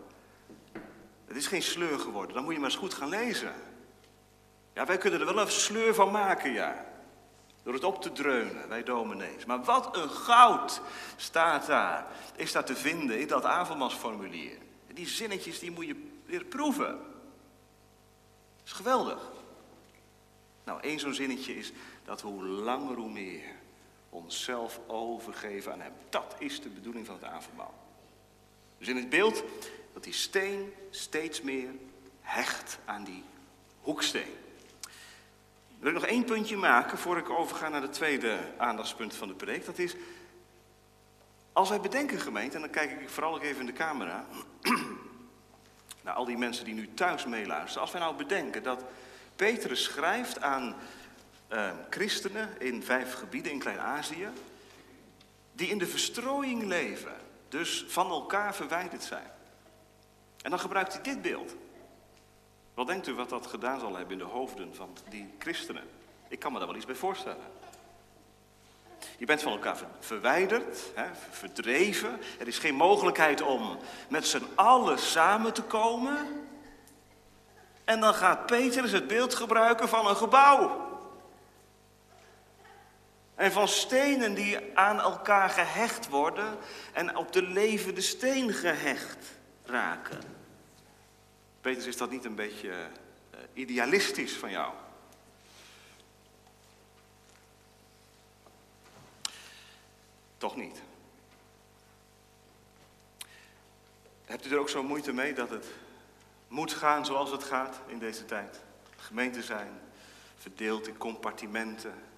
Het 1.25 1.37
is 1.37 1.47
geen 1.47 1.61
sleur 1.61 1.99
geworden, 1.99 2.33
dan 2.35 2.43
moet 2.43 2.53
je 2.53 2.59
maar 2.59 2.69
eens 2.69 2.79
goed 2.79 2.93
gaan 2.93 3.09
lezen. 3.09 3.53
Ja, 4.73 4.85
wij 4.85 4.97
kunnen 4.97 5.19
er 5.19 5.25
wel 5.25 5.39
een 5.39 5.51
sleur 5.51 5.93
van 5.93 6.11
maken, 6.11 6.51
ja. 6.51 6.85
Door 7.63 7.73
het 7.73 7.83
op 7.83 8.01
te 8.01 8.11
dreunen, 8.11 8.67
wij 8.67 8.83
dominees. 8.83 9.45
Maar 9.45 9.63
wat 9.63 9.97
een 9.97 10.09
goud 10.09 10.81
staat 11.15 11.65
daar, 11.65 12.07
is 12.35 12.51
daar 12.51 12.65
te 12.65 12.75
vinden 12.75 13.19
in 13.19 13.27
dat 13.27 13.45
avondmaalsformulier. 13.45 14.57
Die 14.93 15.07
zinnetjes, 15.07 15.59
die 15.59 15.71
moet 15.71 15.87
je 15.87 16.09
weer 16.25 16.43
proeven. 16.45 16.97
Dat 18.57 18.65
is 18.65 18.71
geweldig. 18.71 19.31
Nou, 20.63 20.81
één 20.81 20.99
zo'n 20.99 21.13
zinnetje 21.13 21.55
is 21.55 21.71
dat 22.03 22.21
hoe 22.21 22.43
langer 22.43 22.95
hoe 22.95 23.11
meer 23.11 23.58
onszelf 24.09 24.79
overgeven 24.87 25.71
aan 25.71 25.81
Hem. 25.81 25.93
Dat 26.09 26.35
is 26.37 26.61
de 26.61 26.69
bedoeling 26.69 27.05
van 27.05 27.15
het 27.15 27.23
avondmaal. 27.23 27.73
Dus 28.77 28.87
in 28.87 28.95
het 28.95 29.09
beeld 29.09 29.43
dat 29.93 30.03
die 30.03 30.13
steen 30.13 30.73
steeds 30.89 31.41
meer 31.41 31.69
hecht 32.21 32.79
aan 32.85 33.03
die 33.03 33.23
hoeksteen. 33.81 34.33
Ik 35.67 35.85
wil 35.85 35.91
nog 35.91 36.05
één 36.05 36.23
puntje 36.23 36.57
maken 36.57 36.97
voor 36.97 37.17
ik 37.17 37.29
overga 37.29 37.69
naar 37.69 37.81
het 37.81 37.93
tweede 37.93 38.39
aandachtspunt 38.57 39.15
van 39.15 39.27
de 39.27 39.33
preek. 39.33 39.65
Dat 39.65 39.77
is, 39.77 39.95
als 41.53 41.69
wij 41.69 41.81
bedenken 41.81 42.19
gemeente, 42.19 42.55
en 42.55 42.61
dan 42.61 42.69
kijk 42.69 43.01
ik 43.01 43.09
vooral 43.09 43.35
ook 43.35 43.43
even 43.43 43.59
in 43.59 43.65
de 43.65 43.73
camera, 43.73 44.25
naar 46.03 46.13
al 46.13 46.25
die 46.25 46.37
mensen 46.37 46.65
die 46.65 46.73
nu 46.73 46.93
thuis 46.93 47.25
meeluisteren. 47.25 47.81
Als 47.81 47.91
wij 47.91 48.01
nou 48.01 48.15
bedenken 48.15 48.63
dat 48.63 48.83
Petrus 49.35 49.83
schrijft 49.83 50.41
aan 50.41 50.75
uh, 51.49 51.71
christenen 51.89 52.61
in 52.61 52.83
vijf 52.83 53.13
gebieden 53.13 53.51
in 53.51 53.59
Klein-Azië, 53.59 54.27
die 55.53 55.67
in 55.67 55.77
de 55.77 55.87
verstrooiing 55.87 56.63
leven, 56.63 57.15
dus 57.49 57.85
van 57.87 58.09
elkaar 58.09 58.55
verwijderd 58.55 59.03
zijn. 59.03 59.31
En 60.41 60.49
dan 60.49 60.59
gebruikt 60.59 60.93
hij 60.93 61.01
dit 61.01 61.21
beeld. 61.21 61.55
Wat 62.73 62.87
denkt 62.87 63.07
u 63.07 63.13
wat 63.13 63.29
dat 63.29 63.47
gedaan 63.47 63.79
zal 63.79 63.95
hebben 63.95 64.13
in 64.13 64.25
de 64.25 64.31
hoofden 64.31 64.75
van 64.75 64.97
die 65.09 65.33
christenen? 65.39 65.83
Ik 66.27 66.39
kan 66.39 66.51
me 66.51 66.57
daar 66.57 66.67
wel 66.67 66.77
iets 66.77 66.85
bij 66.85 66.95
voorstellen. 66.95 67.43
Je 69.17 69.25
bent 69.25 69.41
van 69.41 69.51
elkaar 69.51 69.77
verwijderd, 69.99 70.91
hè, 70.95 71.05
verdreven. 71.29 72.19
Er 72.39 72.47
is 72.47 72.57
geen 72.57 72.75
mogelijkheid 72.75 73.41
om 73.41 73.79
met 74.09 74.27
z'n 74.27 74.43
allen 74.55 74.99
samen 74.99 75.53
te 75.53 75.61
komen. 75.61 76.47
En 77.83 77.99
dan 77.99 78.13
gaat 78.13 78.45
Petrus 78.45 78.91
het 78.91 79.07
beeld 79.07 79.35
gebruiken 79.35 79.89
van 79.89 80.07
een 80.07 80.15
gebouw. 80.15 80.88
En 83.39 83.51
van 83.51 83.67
stenen 83.67 84.33
die 84.33 84.77
aan 84.77 84.99
elkaar 84.99 85.49
gehecht 85.49 86.07
worden 86.07 86.57
en 86.93 87.15
op 87.15 87.31
de 87.31 87.41
levende 87.41 88.01
steen 88.01 88.53
gehecht 88.53 89.25
raken. 89.65 90.19
Petrus, 91.61 91.85
is 91.85 91.97
dat 91.97 92.09
niet 92.09 92.25
een 92.25 92.35
beetje 92.35 92.69
uh, 92.69 93.39
idealistisch 93.53 94.33
van 94.33 94.51
jou? 94.51 94.73
Toch 100.37 100.55
niet. 100.55 100.81
Hebt 104.25 104.45
u 104.45 104.51
er 104.51 104.59
ook 104.59 104.69
zo 104.69 104.83
moeite 104.83 105.13
mee 105.13 105.33
dat 105.33 105.49
het 105.49 105.65
moet 106.47 106.73
gaan 106.73 107.05
zoals 107.05 107.31
het 107.31 107.43
gaat 107.43 107.79
in 107.87 107.99
deze 107.99 108.25
tijd? 108.25 108.59
Gemeenten 108.97 109.43
zijn 109.43 109.79
verdeeld 110.37 110.87
in 110.87 110.97
compartimenten, 110.97 112.08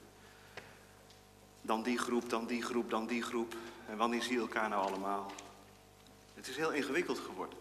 dan 1.62 1.84
die 1.84 1.97
groep, 1.97 2.30
dan 2.30 2.45
die 2.45 2.62
groep, 2.62 2.89
dan 2.89 3.08
die 3.08 3.24
groep. 3.24 3.56
En 3.88 3.97
wanneer 3.97 4.21
zie 4.21 4.34
je 4.34 4.39
elkaar 4.39 4.69
nou 4.69 4.88
allemaal? 4.88 5.32
Het 6.34 6.47
is 6.47 6.56
heel 6.56 6.71
ingewikkeld 6.71 7.19
geworden. 7.19 7.60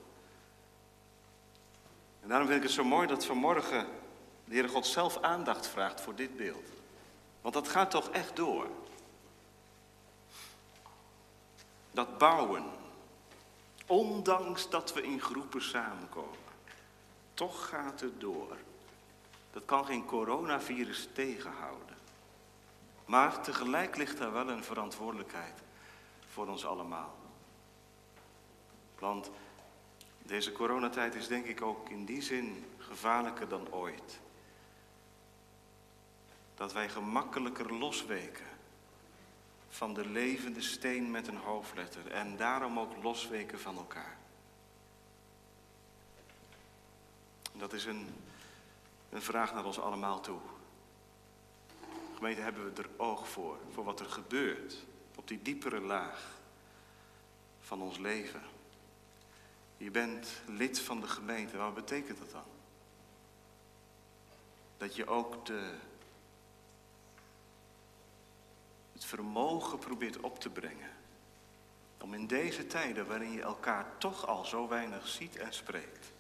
En 2.23 2.29
daarom 2.29 2.47
vind 2.47 2.59
ik 2.59 2.67
het 2.67 2.77
zo 2.77 2.85
mooi 2.85 3.07
dat 3.07 3.25
vanmorgen 3.25 3.87
de 4.45 4.53
Heere 4.53 4.69
God 4.69 4.87
zelf 4.87 5.23
aandacht 5.23 5.67
vraagt 5.67 6.01
voor 6.01 6.15
dit 6.15 6.37
beeld. 6.37 6.69
Want 7.41 7.55
dat 7.55 7.69
gaat 7.69 7.91
toch 7.91 8.09
echt 8.11 8.37
door. 8.37 8.67
Dat 11.91 12.19
bouwen, 12.19 12.65
ondanks 13.87 14.71
dat 14.71 14.93
we 14.93 15.03
in 15.03 15.21
groepen 15.21 15.63
samenkomen, 15.63 16.39
toch 17.35 17.69
gaat 17.69 18.01
het 18.01 18.21
door. 18.21 18.57
Dat 19.53 19.65
kan 19.65 19.87
geen 19.87 20.05
coronavirus 20.05 21.09
tegenhouden. 21.13 21.90
Maar 23.11 23.41
tegelijk 23.41 23.97
ligt 23.97 24.19
daar 24.19 24.33
wel 24.33 24.49
een 24.49 24.65
verantwoordelijkheid 24.65 25.63
voor 26.27 26.49
ons 26.49 26.67
allemaal. 26.67 27.15
Want 28.99 29.31
deze 30.23 30.53
coronatijd 30.53 31.15
is 31.15 31.27
denk 31.27 31.47
ik 31.47 31.63
ook 31.63 31.89
in 31.89 32.05
die 32.05 32.23
zin 32.23 32.65
gevaarlijker 32.79 33.49
dan 33.49 33.73
ooit. 33.73 34.21
Dat 36.55 36.73
wij 36.73 36.89
gemakkelijker 36.89 37.75
losweken 37.75 38.47
van 39.69 39.95
de 39.95 40.07
levende 40.07 40.63
steen 40.63 41.11
met 41.11 41.29
een 41.29 41.37
hoofdletter 41.37 42.11
en 42.11 42.37
daarom 42.37 42.79
ook 42.79 43.03
losweken 43.03 43.61
van 43.61 43.77
elkaar. 43.77 44.17
Dat 47.53 47.73
is 47.73 47.85
een, 47.85 48.09
een 49.09 49.23
vraag 49.23 49.55
naar 49.55 49.65
ons 49.65 49.81
allemaal 49.81 50.21
toe. 50.21 50.41
Gemeente, 52.21 52.43
hebben 52.43 52.75
we 52.75 52.83
er 52.83 52.89
oog 52.97 53.29
voor, 53.29 53.59
voor 53.73 53.85
wat 53.85 54.01
er 54.01 54.07
gebeurt 54.07 54.77
op 55.17 55.29
die 55.29 55.43
diepere 55.43 55.81
laag 55.81 56.39
van 57.61 57.83
ons 57.83 57.99
leven? 57.99 58.43
Je 59.77 59.91
bent 59.91 60.29
lid 60.47 60.81
van 60.81 61.01
de 61.01 61.07
gemeente, 61.07 61.57
wat 61.57 61.75
betekent 61.75 62.19
dat 62.19 62.31
dan? 62.31 62.45
Dat 64.77 64.97
je 64.97 65.07
ook 65.07 65.47
de, 65.47 65.75
het 68.93 69.05
vermogen 69.05 69.79
probeert 69.79 70.21
op 70.21 70.41
te 70.41 70.51
brengen. 70.51 70.91
Om 72.01 72.15
in 72.15 72.27
deze 72.27 72.67
tijden 72.67 73.07
waarin 73.07 73.33
je 73.33 73.43
elkaar 73.43 73.99
toch 73.99 74.27
al 74.27 74.45
zo 74.45 74.69
weinig 74.69 75.09
ziet 75.09 75.37
en 75.37 75.53
spreekt. 75.53 76.13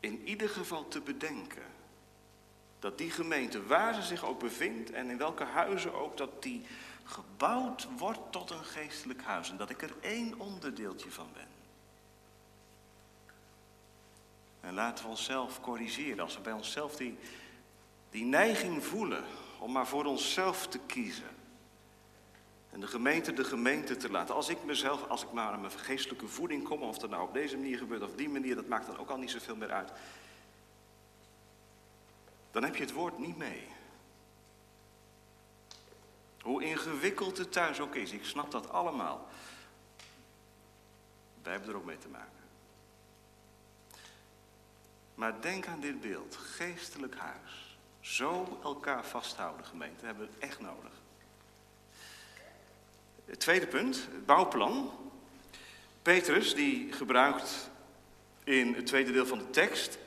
In 0.00 0.28
ieder 0.28 0.48
geval 0.48 0.88
te 0.88 1.00
bedenken 1.00 1.78
dat 2.80 2.98
die 2.98 3.10
gemeente, 3.10 3.66
waar 3.66 3.94
ze 3.94 4.02
zich 4.02 4.24
ook 4.24 4.38
bevindt 4.38 4.90
en 4.90 5.10
in 5.10 5.18
welke 5.18 5.44
huizen 5.44 5.94
ook, 5.94 6.16
dat 6.16 6.42
die 6.42 6.66
gebouwd 7.04 7.88
wordt 7.96 8.20
tot 8.30 8.50
een 8.50 8.64
geestelijk 8.64 9.22
huis. 9.22 9.50
En 9.50 9.56
dat 9.56 9.70
ik 9.70 9.82
er 9.82 9.94
één 10.00 10.38
onderdeeltje 10.38 11.10
van 11.10 11.28
ben. 11.32 11.48
En 14.60 14.74
laten 14.74 15.04
we 15.04 15.10
onszelf 15.10 15.60
corrigeren 15.60 16.20
als 16.20 16.34
we 16.34 16.40
bij 16.40 16.52
onszelf 16.52 16.96
die, 16.96 17.18
die 18.10 18.24
neiging 18.24 18.84
voelen 18.84 19.24
om 19.58 19.72
maar 19.72 19.86
voor 19.86 20.04
onszelf 20.04 20.66
te 20.66 20.78
kiezen. 20.86 21.38
En 22.70 22.80
de 22.80 22.86
gemeente 22.86 23.32
de 23.32 23.44
gemeente 23.44 23.96
te 23.96 24.10
laten. 24.10 24.34
Als 24.34 24.48
ik 24.48 24.64
mezelf, 24.64 25.08
als 25.08 25.22
ik 25.22 25.32
maar 25.32 25.52
aan 25.52 25.60
mijn 25.60 25.72
geestelijke 25.72 26.28
voeding 26.28 26.64
kom, 26.64 26.82
of 26.82 26.98
dat 26.98 27.10
nou 27.10 27.22
op 27.22 27.34
deze 27.34 27.56
manier 27.56 27.78
gebeurt 27.78 28.02
of 28.02 28.14
die 28.14 28.28
manier, 28.28 28.54
dat 28.54 28.68
maakt 28.68 28.86
dan 28.86 28.98
ook 28.98 29.10
al 29.10 29.18
niet 29.18 29.30
zoveel 29.30 29.56
meer 29.56 29.70
uit. 29.70 29.92
Dan 32.50 32.64
heb 32.64 32.76
je 32.76 32.82
het 32.82 32.92
woord 32.92 33.18
niet 33.18 33.36
mee. 33.36 33.68
Hoe 36.40 36.64
ingewikkeld 36.64 37.38
het 37.38 37.52
thuis 37.52 37.80
ook 37.80 37.94
is, 37.94 38.12
ik 38.12 38.24
snap 38.24 38.50
dat 38.50 38.70
allemaal. 38.70 39.28
Wij 41.42 41.52
hebben 41.52 41.70
er 41.70 41.76
ook 41.76 41.84
mee 41.84 41.98
te 41.98 42.08
maken. 42.08 42.40
Maar 45.14 45.40
denk 45.40 45.66
aan 45.66 45.80
dit 45.80 46.00
beeld, 46.00 46.36
geestelijk 46.36 47.16
huis. 47.16 47.78
Zo 48.00 48.60
elkaar 48.62 49.04
vasthouden, 49.04 49.66
gemeente, 49.66 50.04
hebben 50.04 50.28
we 50.28 50.46
echt 50.46 50.60
nodig. 50.60 50.92
Het 53.24 53.40
tweede 53.40 53.66
punt, 53.66 53.96
het 53.96 54.26
bouwplan. 54.26 54.92
Petrus 56.02 56.54
die 56.54 56.92
gebruikt 56.92 57.70
in 58.44 58.74
het 58.74 58.86
tweede 58.86 59.12
deel 59.12 59.26
van 59.26 59.38
de 59.38 59.50
tekst 59.50 59.98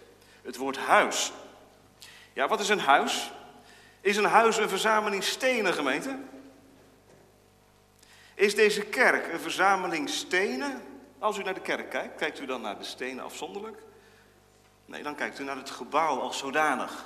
het 0.41 0.55
woord 0.55 0.77
huis. 0.77 1.31
Ja, 2.33 2.47
wat 2.47 2.59
is 2.59 2.69
een 2.69 2.79
huis? 2.79 3.31
Is 4.01 4.17
een 4.17 4.23
huis 4.23 4.57
een 4.57 4.69
verzameling 4.69 5.23
stenen, 5.23 5.73
gemeente? 5.73 6.17
Is 8.35 8.55
deze 8.55 8.81
kerk 8.81 9.33
een 9.33 9.39
verzameling 9.39 10.09
stenen? 10.09 10.81
Als 11.19 11.37
u 11.37 11.43
naar 11.43 11.53
de 11.53 11.61
kerk 11.61 11.89
kijkt, 11.89 12.15
kijkt 12.15 12.39
u 12.39 12.45
dan 12.45 12.61
naar 12.61 12.77
de 12.77 12.83
stenen 12.83 13.23
afzonderlijk? 13.23 13.77
Nee, 14.85 15.03
dan 15.03 15.15
kijkt 15.15 15.39
u 15.39 15.43
naar 15.43 15.57
het 15.57 15.69
gebouw 15.69 16.19
als 16.19 16.37
zodanig. 16.37 17.05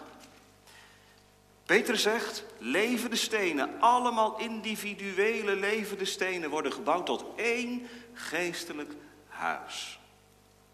Peter 1.66 1.98
zegt, 1.98 2.44
levende 2.58 3.16
stenen, 3.16 3.70
allemaal 3.80 4.40
individuele 4.40 5.56
levende 5.56 6.06
stenen 6.06 6.50
worden 6.50 6.74
gebouwd 6.74 7.06
tot 7.06 7.26
één 7.36 7.88
geestelijk 8.14 8.94
huis. 9.28 10.00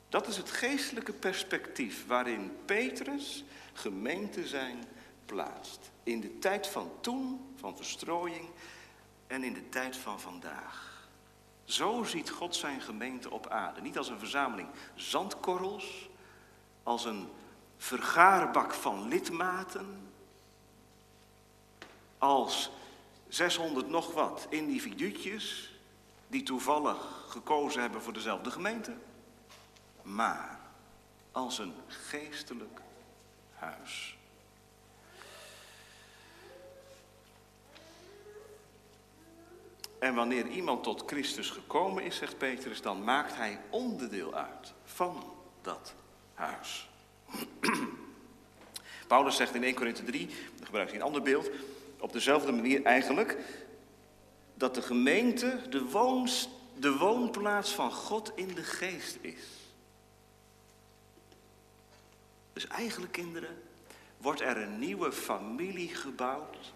Dat 0.10 0.28
is 0.28 0.38
het 0.38 0.52
geestelijke 0.52 1.14
perspectief 1.14 2.08
waarin 2.08 2.58
Petrus 2.66 3.44
gemeente 3.74 4.48
zijn 4.48 4.84
plaatst. 5.26 5.92
In 6.04 6.22
de 6.22 6.40
tijd 6.40 6.68
van 6.68 6.92
toen, 7.02 7.54
van 7.56 7.78
verstrooiing 7.78 8.50
en 9.28 9.44
in 9.44 9.54
de 9.54 9.70
tijd 9.70 9.98
van 9.98 10.20
vandaag. 10.20 11.08
Zo 11.66 12.04
ziet 12.04 12.30
God 12.30 12.56
zijn 12.56 12.82
gemeente 12.82 13.32
op 13.32 13.48
aarde. 13.48 13.82
Niet 13.82 13.98
als 13.98 14.10
een 14.10 14.20
verzameling 14.20 14.68
zandkorrels, 14.96 16.10
als 16.84 17.06
een 17.06 17.30
vergaarbak 17.78 18.74
van 18.74 19.08
lidmaten, 19.08 20.12
als 22.18 22.72
600 23.28 23.90
nog 23.90 24.14
wat 24.14 24.48
individuutjes 24.50 25.74
die 26.28 26.44
toevallig 26.44 27.26
gekozen 27.28 27.82
hebben 27.82 28.02
voor 28.02 28.14
dezelfde 28.14 28.52
gemeente, 28.52 28.94
maar 30.02 30.60
als 31.32 31.58
een 31.58 31.74
geestelijk 31.88 32.82
huis. 33.64 34.18
En 40.00 40.16
wanneer 40.16 40.48
iemand 40.48 40.84
tot 40.84 41.04
Christus 41.06 41.50
gekomen 41.50 42.04
is, 42.04 42.16
zegt 42.16 42.38
Petrus, 42.38 42.82
dan 42.82 43.04
maakt 43.04 43.36
hij 43.36 43.60
onderdeel 43.70 44.34
uit 44.34 44.74
van 44.84 45.24
dat 45.62 45.94
huis. 46.34 46.90
Paulus 49.08 49.36
zegt 49.36 49.56
in 49.56 49.64
1 49.64 49.74
Korinthe 49.74 50.04
3, 50.04 50.28
dan 50.28 50.66
gebruikt 50.66 50.92
hij 50.92 51.00
een 51.00 51.06
ander 51.06 51.22
beeld, 51.22 51.50
op 52.00 52.14
dezelfde 52.14 52.52
manier 52.52 52.84
eigenlijk, 52.84 53.38
dat 54.54 54.76
de 54.76 54.82
gemeente 54.82 55.62
de, 55.70 56.26
de 56.80 56.98
woonplaats 56.98 57.72
van 57.72 57.92
God 57.92 58.32
in 58.36 58.54
de 58.54 58.64
geest 58.64 59.18
is. 59.22 59.63
Dus 62.54 62.68
eigenlijk, 62.68 63.12
kinderen, 63.12 63.62
wordt 64.18 64.42
er 64.42 64.58
een 64.58 64.80
nieuwe 64.80 65.12
familie 65.12 65.96
gebouwd 65.96 66.74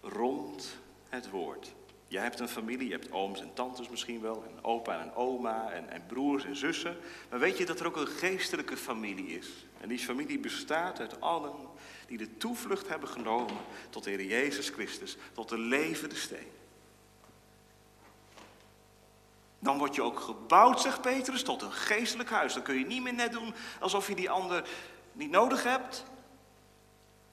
rond 0.00 0.76
het 1.08 1.30
woord. 1.30 1.72
Jij 2.08 2.22
hebt 2.22 2.40
een 2.40 2.48
familie, 2.48 2.86
je 2.86 2.92
hebt 2.92 3.12
ooms 3.12 3.40
en 3.40 3.54
tantes 3.54 3.88
misschien 3.88 4.20
wel, 4.20 4.44
en 4.44 4.64
opa 4.64 5.00
en 5.00 5.14
oma 5.14 5.70
en, 5.70 5.90
en 5.90 6.06
broers 6.06 6.44
en 6.44 6.56
zussen. 6.56 6.96
Maar 7.30 7.38
weet 7.38 7.58
je 7.58 7.66
dat 7.66 7.80
er 7.80 7.86
ook 7.86 7.96
een 7.96 8.06
geestelijke 8.06 8.76
familie 8.76 9.26
is? 9.26 9.66
En 9.80 9.88
die 9.88 9.98
familie 9.98 10.38
bestaat 10.38 11.00
uit 11.00 11.20
allen 11.20 11.54
die 12.06 12.18
de 12.18 12.36
toevlucht 12.36 12.88
hebben 12.88 13.08
genomen 13.08 13.56
tot 13.90 14.04
de 14.04 14.10
Heer 14.10 14.24
Jezus 14.24 14.68
Christus, 14.68 15.16
tot 15.32 15.48
de 15.48 15.58
levende 15.58 16.14
steen. 16.14 16.48
Dan 19.64 19.78
word 19.78 19.94
je 19.94 20.02
ook 20.02 20.20
gebouwd, 20.20 20.80
zegt 20.80 21.00
Petrus, 21.00 21.42
tot 21.42 21.62
een 21.62 21.72
geestelijk 21.72 22.30
huis. 22.30 22.54
Dan 22.54 22.62
kun 22.62 22.78
je 22.78 22.86
niet 22.86 23.02
meer 23.02 23.14
net 23.14 23.32
doen 23.32 23.54
alsof 23.80 24.08
je 24.08 24.14
die 24.14 24.30
ander 24.30 24.68
niet 25.12 25.30
nodig 25.30 25.62
hebt. 25.62 26.04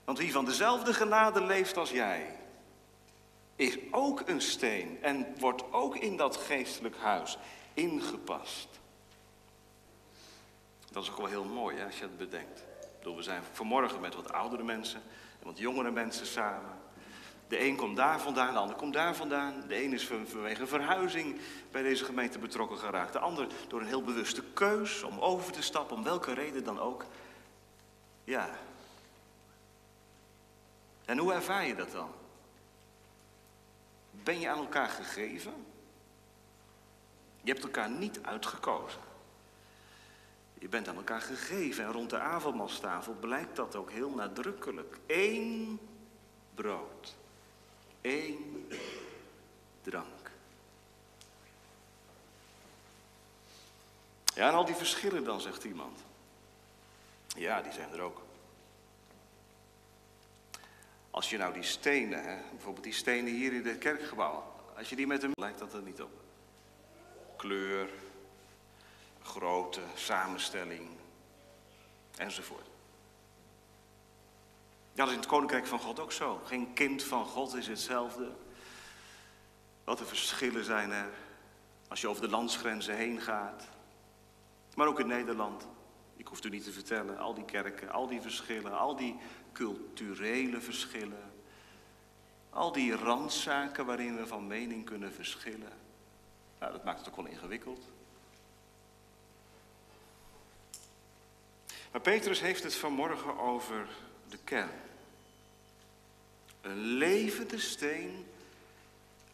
Want 0.04 0.18
wie 0.18 0.32
van 0.32 0.46
dezelfde 0.46 0.94
genade 0.94 1.44
leeft 1.44 1.78
als 1.78 1.90
jij, 1.90 2.40
is 3.56 3.78
ook 3.92 4.22
een 4.26 4.42
steen 4.42 4.98
en 5.02 5.36
wordt 5.40 5.74
ook 5.74 5.96
in 5.96 6.18
dat 6.18 6.38
geestelijk 6.38 6.98
huis 6.98 7.38
ingepast. 7.74 8.68
Dat 10.92 11.04
is 11.04 11.10
ook 11.10 11.18
wel 11.18 11.26
heel 11.26 11.44
mooi 11.44 11.78
hè, 11.78 11.86
als 11.86 11.98
je 11.98 12.04
het 12.04 12.18
bedenkt. 12.18 12.64
Bedoel, 12.98 13.16
we 13.16 13.24
zijn 13.24 13.44
vanmorgen 13.52 14.02
met 14.02 14.16
wat 14.16 14.34
oudere 14.34 14.64
mensen 14.64 15.02
en 15.40 15.46
wat 15.46 15.58
jongere 15.58 15.92
mensen 15.92 16.26
samen. 16.26 16.81
De 17.52 17.66
een 17.66 17.76
komt 17.76 17.96
daar 17.96 18.20
vandaan, 18.20 18.54
de 18.54 18.60
ander 18.60 18.76
komt 18.76 18.94
daar 18.94 19.16
vandaan. 19.16 19.64
De 19.68 19.84
een 19.84 19.94
is 19.94 20.08
vanwege 20.08 20.68
verhuizing 20.68 21.40
bij 21.72 21.82
deze 21.82 22.06
gemeente 22.06 22.40
betrokken 22.40 22.78
geraakt. 22.78 23.14
De 23.14 23.20
ander 23.20 23.48
door 23.68 23.82
een 23.82 23.88
heel 23.88 24.04
bewuste 24.04 24.44
keus 24.54 25.04
om 25.04 25.20
over 25.20 25.52
te 25.52 25.62
stappen, 25.62 25.96
om 25.96 26.04
welke 26.04 26.34
reden 26.34 26.64
dan 26.64 26.80
ook. 26.80 27.06
Ja. 28.24 28.50
En 31.06 31.18
hoe 31.18 31.34
ervaar 31.34 31.66
je 31.66 31.76
dat 31.76 31.92
dan? 31.92 32.12
Ben 34.12 34.40
je 34.40 34.50
aan 34.50 34.58
elkaar 34.58 34.90
gegeven? 34.90 35.54
Je 37.42 37.52
hebt 37.52 37.64
elkaar 37.64 37.90
niet 37.90 38.24
uitgekozen. 38.24 39.02
Je 40.54 40.70
bent 40.70 40.88
aan 40.88 40.96
elkaar 40.96 41.22
gegeven 41.22 41.84
en 41.86 41.92
rond 41.92 42.10
de 42.10 42.20
avondmaalstafel 42.20 43.14
blijkt 43.14 43.56
dat 43.56 43.76
ook 43.76 43.92
heel 43.92 44.10
nadrukkelijk. 44.10 44.98
Eén 45.08 45.80
brood, 46.54 47.20
één 48.02 48.68
drank. 49.82 50.32
Ja, 54.36 54.48
en 54.48 54.54
al 54.54 54.66
die 54.66 54.76
verschillen 54.76 55.24
dan, 55.24 55.42
zegt 55.42 55.64
iemand. 55.64 56.00
Ja, 57.28 57.62
die 57.62 57.72
zijn 57.72 57.94
er 57.94 58.02
ook. 58.02 58.22
Als 61.12 61.30
je 61.30 61.38
nou 61.38 61.54
die 61.54 61.64
stenen, 61.64 62.24
hè, 62.24 62.38
bijvoorbeeld 62.52 62.84
die 62.84 62.94
stenen 62.94 63.34
hier 63.34 63.54
in 63.54 63.66
het 63.66 63.78
kerkgebouw, 63.78 64.54
als 64.78 64.90
je 64.90 64.96
die 64.96 65.08
met 65.08 65.22
hem 65.22 65.32
lijkt 65.34 65.60
dat 65.60 65.74
er 65.74 65.82
niet 65.82 66.02
op. 66.02 66.12
kleur, 67.36 67.90
grootte, 69.22 69.82
samenstelling 69.96 70.90
enzovoort. 72.18 72.71
Dat 74.94 75.08
is 75.08 75.14
in 75.14 75.20
het 75.20 75.30
koninkrijk 75.30 75.68
van 75.68 75.80
God 75.80 76.00
ook 76.00 76.12
zo. 76.12 76.42
Geen 76.46 76.74
kind 76.74 77.04
van 77.04 77.26
God 77.26 77.56
is 77.56 77.68
hetzelfde. 77.68 78.32
Wat 79.84 79.98
de 79.98 80.06
verschillen 80.06 80.64
zijn 80.64 80.92
er 80.92 81.10
als 81.88 82.02
je 82.02 82.08
over 82.08 82.22
de 82.22 82.30
landsgrenzen 82.30 82.96
heen 82.96 83.22
gaat. 83.22 83.68
Maar 84.76 84.88
ook 84.88 85.00
in 85.00 85.08
Nederland. 85.08 85.68
Ik 86.16 86.28
hoef 86.28 86.46
u 86.46 86.50
niet 86.50 86.64
te 86.64 86.72
vertellen, 86.72 87.18
al 87.18 87.34
die 87.34 87.46
kerken, 87.46 87.92
al 87.92 88.08
die 88.08 88.22
verschillen, 88.22 88.78
al 88.78 88.96
die 88.96 89.20
culturele 89.52 90.62
verschillen. 90.62 91.34
Al 92.50 92.72
die 92.72 92.96
randzaken 92.96 93.86
waarin 93.86 94.18
we 94.18 94.28
van 94.28 94.48
mening 94.48 94.86
kunnen 94.86 95.14
verschillen. 95.14 95.74
Nou, 96.60 96.72
dat 96.72 96.84
maakt 96.84 97.00
het 97.00 97.10
ook 97.10 97.16
wel 97.16 97.26
ingewikkeld. 97.26 97.84
Maar 101.92 102.02
Petrus 102.02 102.40
heeft 102.40 102.64
het 102.64 102.76
vanmorgen 102.76 103.40
over 103.40 103.88
de 104.32 104.38
kern. 104.44 104.82
Een 106.62 106.80
levende 106.80 107.60
steen, 107.60 108.26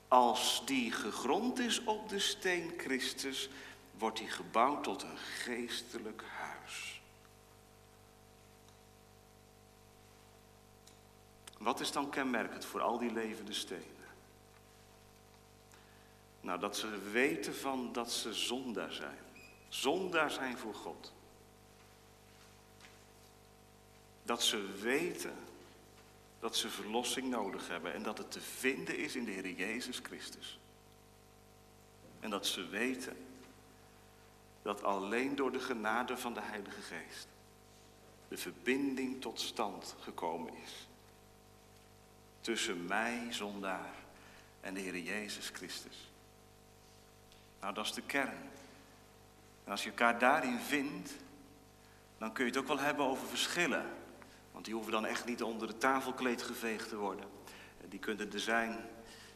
als 0.08 0.62
die 0.66 0.92
gegrond 0.92 1.60
is 1.60 1.84
op 1.84 2.10
de 2.10 2.20
steen 2.20 2.74
Christus, 2.78 3.50
wordt 3.98 4.18
die 4.18 4.30
gebouwd 4.30 4.84
tot 4.84 5.04
een 5.04 5.18
geestelijk 5.18 6.24
huis. 6.38 7.02
Wat 11.58 11.80
is 11.80 11.92
dan 11.92 12.10
kenmerkend 12.10 12.66
voor 12.66 12.82
al 12.82 12.98
die 12.98 13.12
levende 13.12 13.54
stenen? 13.54 13.86
Nou, 16.42 16.60
dat 16.60 16.78
ze 16.78 17.10
weten 17.12 17.56
van 17.56 17.94
dat 17.94 18.12
ze 18.12 18.34
zondaar 18.34 18.92
zijn. 18.92 19.18
Zondaar 19.70 20.32
zijn 20.32 20.58
voor 20.58 20.76
God. 20.76 21.14
Dat 24.28 24.44
ze 24.44 24.72
weten 24.82 25.36
dat 26.40 26.56
ze 26.56 26.70
verlossing 26.70 27.30
nodig 27.30 27.68
hebben 27.68 27.94
en 27.94 28.04
dat 28.04 28.18
het 28.18 28.32
te 28.32 28.42
vinden 28.42 28.98
is 28.98 29.16
in 29.16 29.26
de 29.26 29.32
Heer 29.32 29.52
Jezus 29.52 30.00
Christus. 30.04 30.60
En 32.20 32.30
dat 32.30 32.48
ze 32.48 32.68
weten 32.68 33.18
dat 34.62 34.84
alleen 34.84 35.36
door 35.36 35.52
de 35.52 35.60
genade 35.60 36.18
van 36.18 36.34
de 36.34 36.42
Heilige 36.42 36.82
Geest 36.82 37.28
de 38.28 38.38
verbinding 38.38 39.22
tot 39.22 39.40
stand 39.40 39.96
gekomen 40.00 40.54
is. 40.64 40.88
Tussen 42.42 42.86
mij, 42.86 43.28
zondaar, 43.30 43.94
en 44.62 44.74
de 44.74 44.80
Heer 44.80 44.98
Jezus 44.98 45.50
Christus. 45.50 46.12
Nou, 47.60 47.74
dat 47.74 47.86
is 47.86 47.94
de 47.94 48.02
kern. 48.02 48.50
En 49.64 49.72
als 49.72 49.84
je 49.84 49.90
elkaar 49.90 50.20
daarin 50.20 50.60
vindt, 50.60 51.14
dan 52.18 52.34
kun 52.34 52.46
je 52.46 52.52
het 52.52 52.60
ook 52.60 52.68
wel 52.68 52.80
hebben 52.80 53.06
over 53.06 53.28
verschillen. 53.28 54.06
Want 54.58 54.70
die 54.70 54.78
hoeven 54.78 54.94
dan 54.94 55.06
echt 55.06 55.26
niet 55.26 55.44
onder 55.44 55.68
de 55.68 55.78
tafelkleed 55.78 56.42
geveegd 56.42 56.90
te 56.90 56.96
worden. 56.96 57.26
Die 57.86 58.00
kunnen 58.00 58.34
er 58.34 58.40
zijn 58.40 58.90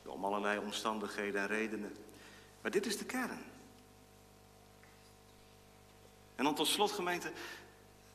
om 0.05 0.25
allerlei 0.25 0.59
omstandigheden 0.59 1.41
en 1.41 1.47
redenen. 1.47 1.95
Maar 2.61 2.71
dit 2.71 2.85
is 2.85 2.97
de 2.97 3.05
kern. 3.05 3.43
En 6.35 6.43
dan 6.43 6.55
tot 6.55 6.67
slot 6.67 6.91
gemeente, 6.91 7.31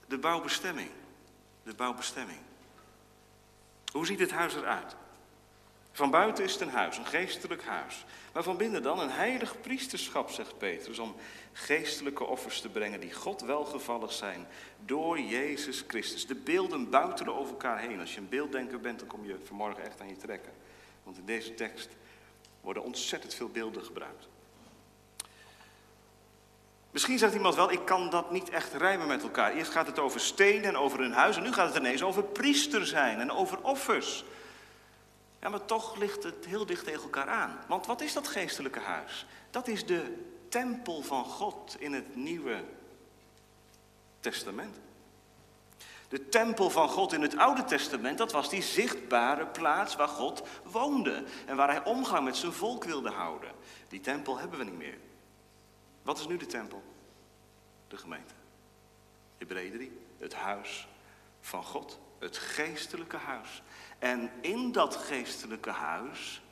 de 0.07 0.19
bouwbestemming. 0.19 0.90
De 1.62 1.75
bouwbestemming. 1.75 2.38
Hoe 3.92 4.07
ziet 4.07 4.21
het 4.21 4.31
huis 4.31 4.55
eruit? 4.55 4.97
Van 5.96 6.11
buiten 6.11 6.44
is 6.44 6.52
het 6.52 6.61
een 6.61 6.68
huis, 6.68 6.98
een 6.98 7.06
geestelijk 7.06 7.64
huis. 7.64 8.04
Maar 8.32 8.42
van 8.42 8.56
binnen 8.56 8.82
dan 8.82 9.00
een 9.00 9.11
heilig 9.11 9.61
priesterschap, 9.61 10.30
zegt 10.30 10.59
Petrus, 10.59 10.98
om 10.98 11.14
geestelijke 11.52 12.24
offers 12.24 12.61
te 12.61 12.68
brengen 12.68 13.00
die 13.00 13.12
God 13.12 13.40
welgevallig 13.40 14.12
zijn 14.12 14.46
door 14.85 15.20
Jezus 15.20 15.85
Christus. 15.87 16.26
De 16.26 16.35
beelden 16.35 16.90
buiten 16.90 17.28
over 17.28 17.50
elkaar 17.50 17.78
heen. 17.78 18.00
Als 18.00 18.14
je 18.14 18.20
een 18.20 18.28
beelddenker 18.28 18.80
bent, 18.80 18.98
dan 18.98 19.09
kom 19.09 19.24
je 19.24 19.37
vanmorgen 19.44 19.85
echt 19.85 20.00
aan 20.00 20.09
je 20.09 20.16
trekken. 20.16 20.52
Want 21.02 21.18
in 21.18 21.24
deze 21.24 21.54
tekst 21.54 21.88
worden 22.61 22.82
ontzettend 22.82 23.35
veel 23.35 23.48
beelden 23.48 23.85
gebruikt. 23.85 24.28
Misschien 26.90 27.18
zegt 27.18 27.35
iemand 27.35 27.54
wel, 27.54 27.72
ik 27.72 27.85
kan 27.85 28.11
dat 28.11 28.30
niet 28.30 28.50
echt 28.50 28.72
rijmen 28.72 29.06
met 29.06 29.22
elkaar. 29.22 29.52
Eerst 29.52 29.70
gaat 29.70 29.87
het 29.87 29.98
over 29.98 30.20
stenen 30.20 30.64
en 30.64 30.76
over 30.76 31.00
een 31.00 31.12
huis 31.12 31.37
en 31.37 31.42
nu 31.42 31.52
gaat 31.52 31.68
het 31.68 31.82
ineens 31.82 32.02
over 32.02 32.22
priester 32.22 32.87
zijn 32.87 33.20
en 33.20 33.30
over 33.30 33.62
offers. 33.62 34.24
Ja, 35.46 35.52
maar 35.52 35.64
toch 35.64 35.96
ligt 35.96 36.22
het 36.22 36.44
heel 36.44 36.66
dicht 36.66 36.85
tegen 36.85 37.02
elkaar 37.02 37.28
aan. 37.28 37.59
Want 37.68 37.87
wat 37.87 38.00
is 38.00 38.12
dat 38.12 38.28
geestelijke 38.28 38.80
huis? 38.80 39.26
Dat 39.50 39.68
is 39.68 39.87
de 39.87 40.28
tempel 40.48 41.02
van 41.02 41.24
God 41.24 41.76
in 41.78 41.92
het 41.92 42.16
Nieuwe 42.16 42.64
Testament. 44.20 44.76
De 46.09 46.28
tempel 46.28 46.70
van 46.70 46.88
God 46.88 47.12
in 47.12 47.22
het 47.22 47.37
Oude 47.37 47.64
Testament, 47.64 48.18
dat 48.18 48.32
was 48.32 48.50
die 48.50 48.62
zichtbare 48.62 49.46
plaats 49.46 49.96
waar 49.96 50.09
God 50.09 50.42
woonde 50.64 51.24
en 51.46 51.56
waar 51.56 51.68
hij 51.68 51.85
omgang 51.85 52.24
met 52.24 52.37
zijn 52.37 52.52
volk 52.52 52.85
wilde 52.85 53.11
houden. 53.11 53.50
Die 53.88 54.00
tempel 54.00 54.38
hebben 54.38 54.59
we 54.59 54.64
niet 54.64 54.78
meer. 54.78 54.98
Wat 56.02 56.18
is 56.18 56.26
nu 56.26 56.37
de 56.37 56.46
tempel? 56.46 56.82
De 57.88 57.96
gemeente. 57.96 58.35
Hebreeën 59.38 59.72
3, 59.72 60.00
het 60.18 60.35
huis 60.35 60.88
van 61.40 61.64
God, 61.64 61.98
het 62.18 62.37
geestelijke 62.37 63.16
huis. 63.16 63.62
En 63.98 64.31
in 64.40 64.72
dat 64.72 64.96
geestelijke 64.96 65.70
huis 65.70 66.42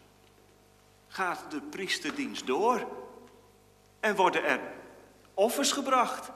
gaat 1.08 1.44
de 1.50 1.60
priesterdienst 1.60 2.46
door 2.46 2.88
en 4.00 4.16
worden 4.16 4.44
er 4.44 4.60
offers 5.34 5.72
gebracht. 5.72 6.30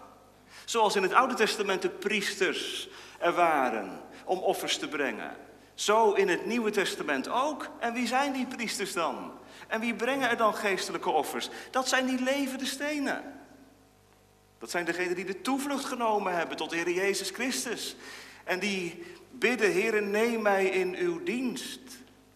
Zoals 0.65 0.97
in 0.97 1.03
het 1.03 1.13
Oude 1.13 1.35
Testament 1.35 1.83
de 1.83 1.91
priesters 1.91 2.89
er 3.19 3.33
waren 3.33 4.01
om 4.25 4.39
offers 4.39 4.79
te 4.79 4.89
brengen. 4.89 5.37
Zo 5.75 6.13
in 6.13 6.29
het 6.29 6.47
Nieuwe 6.47 6.71
Testament 6.71 7.29
ook. 7.29 7.71
En 7.79 7.93
wie 7.93 8.07
zijn 8.07 8.33
die 8.33 8.47
priesters 8.47 8.93
dan? 8.93 9.33
En 9.69 9.81
wie 9.81 9.95
brengen 9.95 10.29
er 10.29 10.37
dan 10.37 10.55
geestelijke 10.55 11.11
offers? 11.11 11.49
Dat 11.71 11.89
zijn 11.89 12.07
die 12.07 12.23
levende 12.23 12.67
stenen. 12.67 13.41
Dat 14.59 14.71
zijn 14.71 14.85
degenen 14.85 15.15
die 15.15 15.25
de 15.25 15.41
toevlucht 15.41 15.85
genomen 15.85 16.37
hebben 16.37 16.57
tot 16.57 16.71
de 16.71 16.77
Heer 16.77 16.91
Jezus 16.91 17.31
Christus. 17.31 17.97
En 18.45 18.59
die 18.59 19.05
bidden, 19.39 19.71
Heer, 19.71 20.03
neem 20.03 20.43
mij 20.43 20.67
in 20.67 20.95
uw 20.95 21.23
dienst. 21.23 21.81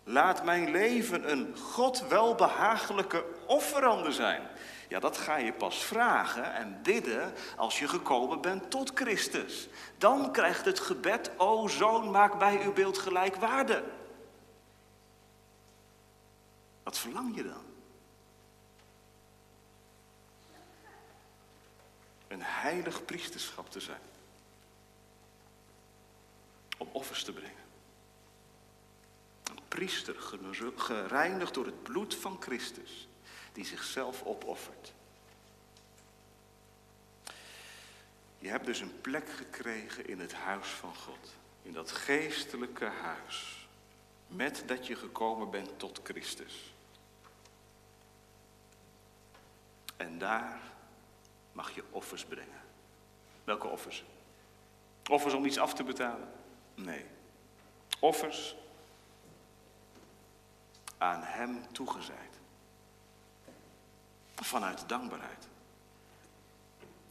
Laat 0.04 0.44
mijn 0.44 0.70
leven 0.70 1.30
een 1.30 1.56
God 1.58 2.08
welbehagelijke 2.08 3.24
offerande 3.46 4.12
zijn. 4.12 4.42
Ja, 4.88 4.98
dat 4.98 5.16
ga 5.16 5.36
je 5.36 5.52
pas 5.52 5.84
vragen 5.84 6.54
en 6.54 6.80
bidden 6.82 7.32
als 7.56 7.78
je 7.78 7.88
gekomen 7.88 8.40
bent 8.40 8.70
tot 8.70 8.90
Christus. 8.94 9.68
Dan 9.98 10.32
krijgt 10.32 10.64
het 10.64 10.80
gebed, 10.80 11.30
o 11.36 11.68
zoon, 11.68 12.10
maak 12.10 12.38
mij 12.38 12.64
uw 12.64 12.72
beeld 12.72 12.98
gelijkwaardig. 12.98 13.82
Wat 16.82 16.98
verlang 16.98 17.36
je 17.36 17.42
dan? 17.42 17.64
Een 22.28 22.42
heilig 22.42 23.04
priesterschap 23.04 23.70
te 23.70 23.80
zijn. 23.80 24.11
Offers 27.02 27.24
te 27.24 27.32
brengen. 27.32 27.64
Een 29.44 29.60
priester 29.68 30.14
gereinigd 30.76 31.54
door 31.54 31.66
het 31.66 31.82
bloed 31.82 32.14
van 32.14 32.36
Christus. 32.40 33.08
Die 33.52 33.64
zichzelf 33.64 34.22
opoffert. 34.22 34.92
Je 38.38 38.48
hebt 38.48 38.66
dus 38.66 38.80
een 38.80 39.00
plek 39.00 39.30
gekregen 39.30 40.06
in 40.06 40.20
het 40.20 40.32
huis 40.32 40.68
van 40.68 40.94
God. 40.94 41.34
In 41.62 41.72
dat 41.72 41.90
geestelijke 41.90 42.84
huis. 42.84 43.68
Met 44.26 44.62
dat 44.66 44.86
je 44.86 44.96
gekomen 44.96 45.50
bent 45.50 45.78
tot 45.78 46.00
Christus. 46.04 46.74
En 49.96 50.18
daar 50.18 50.60
mag 51.52 51.74
je 51.74 51.84
offers 51.90 52.24
brengen. 52.24 52.62
Welke 53.44 53.66
offers? 53.66 54.04
Offers 55.10 55.34
om 55.34 55.44
iets 55.44 55.58
af 55.58 55.74
te 55.74 55.84
betalen? 55.84 56.40
Nee. 56.74 57.04
Offers 57.98 58.56
aan 60.98 61.22
Hem 61.22 61.72
toegezeid. 61.72 62.40
Vanuit 64.34 64.88
dankbaarheid. 64.88 65.48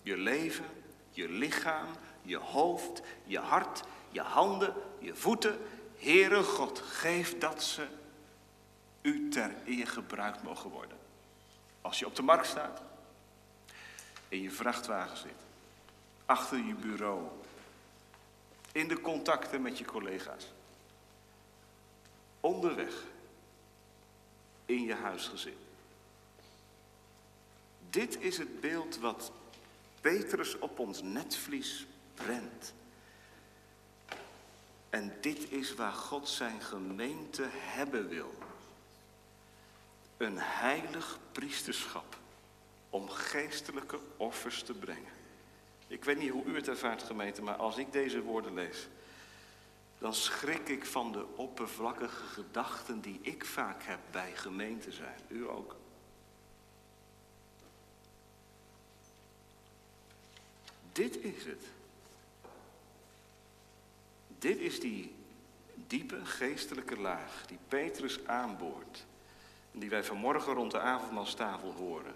Je 0.01 0.17
leven, 0.17 0.65
je 1.09 1.29
lichaam, 1.29 1.87
je 2.21 2.37
hoofd, 2.37 3.01
je 3.23 3.39
hart, 3.39 3.83
je 4.09 4.21
handen, 4.21 4.73
je 4.99 5.15
voeten. 5.15 5.59
Heere 5.97 6.43
God, 6.43 6.79
geef 6.79 7.37
dat 7.37 7.63
ze 7.63 7.87
u 9.01 9.29
ter 9.29 9.55
eer 9.65 9.87
gebruikt 9.87 10.43
mogen 10.43 10.69
worden. 10.69 10.97
Als 11.81 11.99
je 11.99 12.05
op 12.05 12.15
de 12.15 12.21
markt 12.21 12.47
staat, 12.47 12.81
in 14.27 14.41
je 14.41 14.51
vrachtwagen 14.51 15.17
zit, 15.17 15.45
achter 16.25 16.57
je 16.57 16.73
bureau, 16.73 17.29
in 18.71 18.87
de 18.87 19.01
contacten 19.01 19.61
met 19.61 19.77
je 19.77 19.85
collega's, 19.85 20.47
onderweg, 22.39 23.03
in 24.65 24.83
je 24.83 24.93
huisgezin. 24.93 25.57
Dit 27.89 28.21
is 28.21 28.37
het 28.37 28.61
beeld 28.61 28.97
wat 28.97 29.31
Petrus 30.01 30.59
op 30.59 30.79
ons 30.79 31.01
netvlies 31.01 31.85
brengt. 32.13 32.73
En 34.89 35.17
dit 35.21 35.51
is 35.51 35.75
waar 35.75 35.93
God 35.93 36.29
zijn 36.29 36.61
gemeente 36.61 37.47
hebben 37.51 38.07
wil. 38.07 38.33
Een 40.17 40.37
heilig 40.37 41.19
priesterschap 41.31 42.17
om 42.89 43.09
geestelijke 43.09 43.99
offers 44.17 44.63
te 44.63 44.73
brengen. 44.73 45.20
Ik 45.91 46.03
weet 46.03 46.17
niet 46.17 46.31
hoe 46.31 46.45
u 46.45 46.55
het 46.55 46.67
ervaart, 46.67 47.03
gemeente, 47.03 47.41
maar 47.41 47.55
als 47.55 47.77
ik 47.77 47.91
deze 47.91 48.21
woorden 48.21 48.53
lees, 48.53 48.87
dan 49.97 50.13
schrik 50.13 50.69
ik 50.69 50.85
van 50.85 51.11
de 51.11 51.25
oppervlakkige 51.35 52.23
gedachten 52.23 53.01
die 53.01 53.19
ik 53.21 53.45
vaak 53.45 53.83
heb 53.83 53.99
bij 54.11 54.31
gemeente 54.35 54.91
zijn. 54.91 55.19
U 55.27 55.49
ook. 55.49 55.75
Dit 60.91 61.17
is 61.17 61.45
het. 61.45 61.63
Dit 64.39 64.57
is 64.57 64.79
die 64.79 65.13
diepe 65.87 66.25
geestelijke 66.25 66.99
laag 66.99 67.45
die 67.45 67.59
Petrus 67.67 68.27
aanboort. 68.27 69.05
En 69.71 69.79
die 69.79 69.89
wij 69.89 70.03
vanmorgen 70.03 70.53
rond 70.53 70.71
de 70.71 70.79
avondmaalstafel 70.79 71.71
horen. 71.71 72.15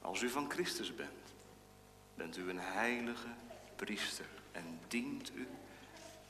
Als 0.00 0.22
u 0.22 0.28
van 0.28 0.50
Christus 0.50 0.94
bent, 0.94 1.25
bent 2.16 2.36
u 2.36 2.50
een 2.50 2.60
heilige 2.60 3.28
priester 3.76 4.26
en 4.52 4.80
dient 4.88 5.32
u 5.34 5.46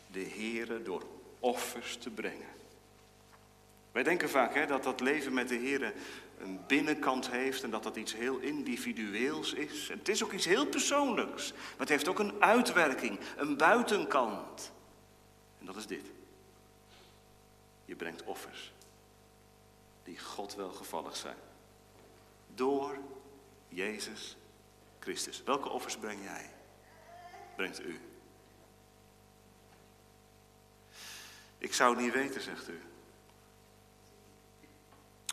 de 0.06 0.24
Heere 0.24 0.82
door 0.82 1.06
offers 1.40 1.96
te 1.96 2.10
brengen. 2.10 2.54
Wij 3.92 4.02
denken 4.02 4.30
vaak 4.30 4.54
hè, 4.54 4.66
dat 4.66 4.82
dat 4.82 5.00
leven 5.00 5.32
met 5.34 5.48
de 5.48 5.54
Heer 5.54 5.94
een 6.38 6.60
binnenkant 6.66 7.30
heeft 7.30 7.62
en 7.62 7.70
dat 7.70 7.82
dat 7.82 7.96
iets 7.96 8.14
heel 8.14 8.38
individueels 8.38 9.52
is. 9.52 9.88
En 9.88 9.98
het 9.98 10.08
is 10.08 10.24
ook 10.24 10.32
iets 10.32 10.44
heel 10.44 10.66
persoonlijks, 10.66 11.52
maar 11.52 11.78
het 11.78 11.88
heeft 11.88 12.08
ook 12.08 12.18
een 12.18 12.42
uitwerking, 12.42 13.18
een 13.36 13.56
buitenkant. 13.56 14.72
En 15.58 15.66
dat 15.66 15.76
is 15.76 15.86
dit. 15.86 16.06
Je 17.84 17.94
brengt 17.94 18.22
offers 18.22 18.72
die 20.04 20.18
God 20.18 20.54
welgevallig 20.54 21.16
zijn. 21.16 21.36
Door 22.54 22.98
Jezus 23.68 24.36
Christus. 25.06 25.42
Welke 25.42 25.68
offers 25.68 25.96
breng 25.96 26.22
jij? 26.22 26.50
Brengt 27.56 27.80
u? 27.80 28.00
Ik 31.58 31.74
zou 31.74 31.96
niet 31.96 32.12
weten, 32.12 32.40
zegt 32.40 32.68
u 32.68 32.80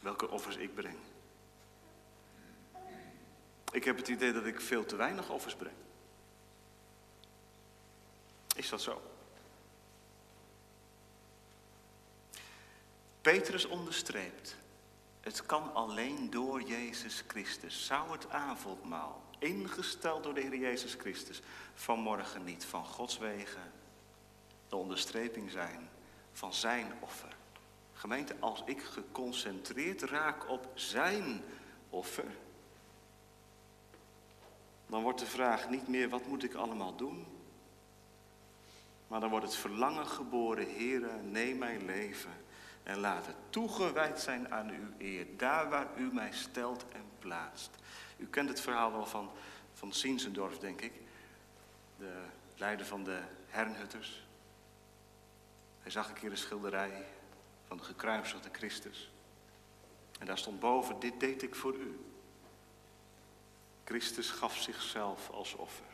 welke 0.03 0.29
offers 0.29 0.55
ik 0.55 0.75
breng. 0.75 0.97
Ik 3.71 3.83
heb 3.83 3.97
het 3.97 4.07
idee 4.07 4.31
dat 4.31 4.45
ik 4.45 4.61
veel 4.61 4.85
te 4.85 4.95
weinig 4.95 5.29
offers 5.29 5.55
breng. 5.55 5.75
Is 8.55 8.69
dat 8.69 8.81
zo? 8.81 9.01
Petrus 13.21 13.65
onderstreept, 13.65 14.55
het 15.21 15.45
kan 15.45 15.73
alleen 15.73 16.29
door 16.29 16.61
Jezus 16.61 17.23
Christus. 17.27 17.85
Zou 17.85 18.11
het 18.11 18.29
avondmaal, 18.29 19.22
ingesteld 19.43 20.23
door 20.23 20.33
de 20.33 20.41
Heer 20.41 20.57
Jezus 20.57 20.93
Christus, 20.93 21.41
vanmorgen 21.73 22.43
niet 22.43 22.65
van 22.65 22.85
Gods 22.85 23.17
wegen 23.17 23.71
de 24.69 24.75
onderstreping 24.75 25.51
zijn 25.51 25.89
van 26.31 26.53
zijn 26.53 26.91
offer? 26.99 27.35
Gemeente, 27.93 28.35
als 28.39 28.63
ik 28.65 28.81
geconcentreerd 28.83 30.01
raak 30.01 30.49
op 30.49 30.71
zijn 30.73 31.41
offer, 31.89 32.35
dan 34.87 35.01
wordt 35.01 35.19
de 35.19 35.25
vraag 35.25 35.69
niet 35.69 35.87
meer 35.87 36.09
wat 36.09 36.27
moet 36.27 36.43
ik 36.43 36.53
allemaal 36.53 36.95
doen, 36.95 37.25
maar 39.07 39.19
dan 39.19 39.29
wordt 39.29 39.45
het 39.45 39.55
verlangen 39.55 40.07
geboren, 40.07 40.75
Heere, 40.75 41.21
neem 41.21 41.57
mijn 41.57 41.85
leven 41.85 42.31
en 42.83 42.99
laat 42.99 43.25
het 43.25 43.35
toegewijd 43.49 44.19
zijn 44.19 44.53
aan 44.53 44.69
uw 44.69 44.89
eer, 44.97 45.27
daar 45.37 45.69
waar 45.69 45.87
u 45.97 46.13
mij 46.13 46.31
stelt 46.31 46.85
en 46.91 47.12
U 48.17 48.27
kent 48.27 48.49
het 48.49 48.61
verhaal 48.61 48.91
wel 48.91 49.05
van, 49.05 49.31
van 49.73 49.93
denk 50.59 50.81
ik, 50.81 50.93
de 51.97 52.23
leider 52.55 52.85
van 52.85 53.03
de 53.03 53.21
Hernhutters. 53.47 54.25
Hij 55.81 55.91
zag 55.91 56.07
een 56.07 56.13
keer 56.13 56.31
een 56.31 56.37
schilderij 56.37 57.05
van 57.67 57.77
de 57.77 57.83
gekruisigde 57.83 58.49
Christus. 58.51 59.11
En 60.19 60.25
daar 60.25 60.37
stond 60.37 60.59
boven, 60.59 60.99
dit 60.99 61.19
deed 61.19 61.43
ik 61.43 61.55
voor 61.55 61.75
u. 61.75 61.99
Christus 63.83 64.29
gaf 64.29 64.57
zichzelf 64.57 65.29
als 65.29 65.53
offer. 65.53 65.85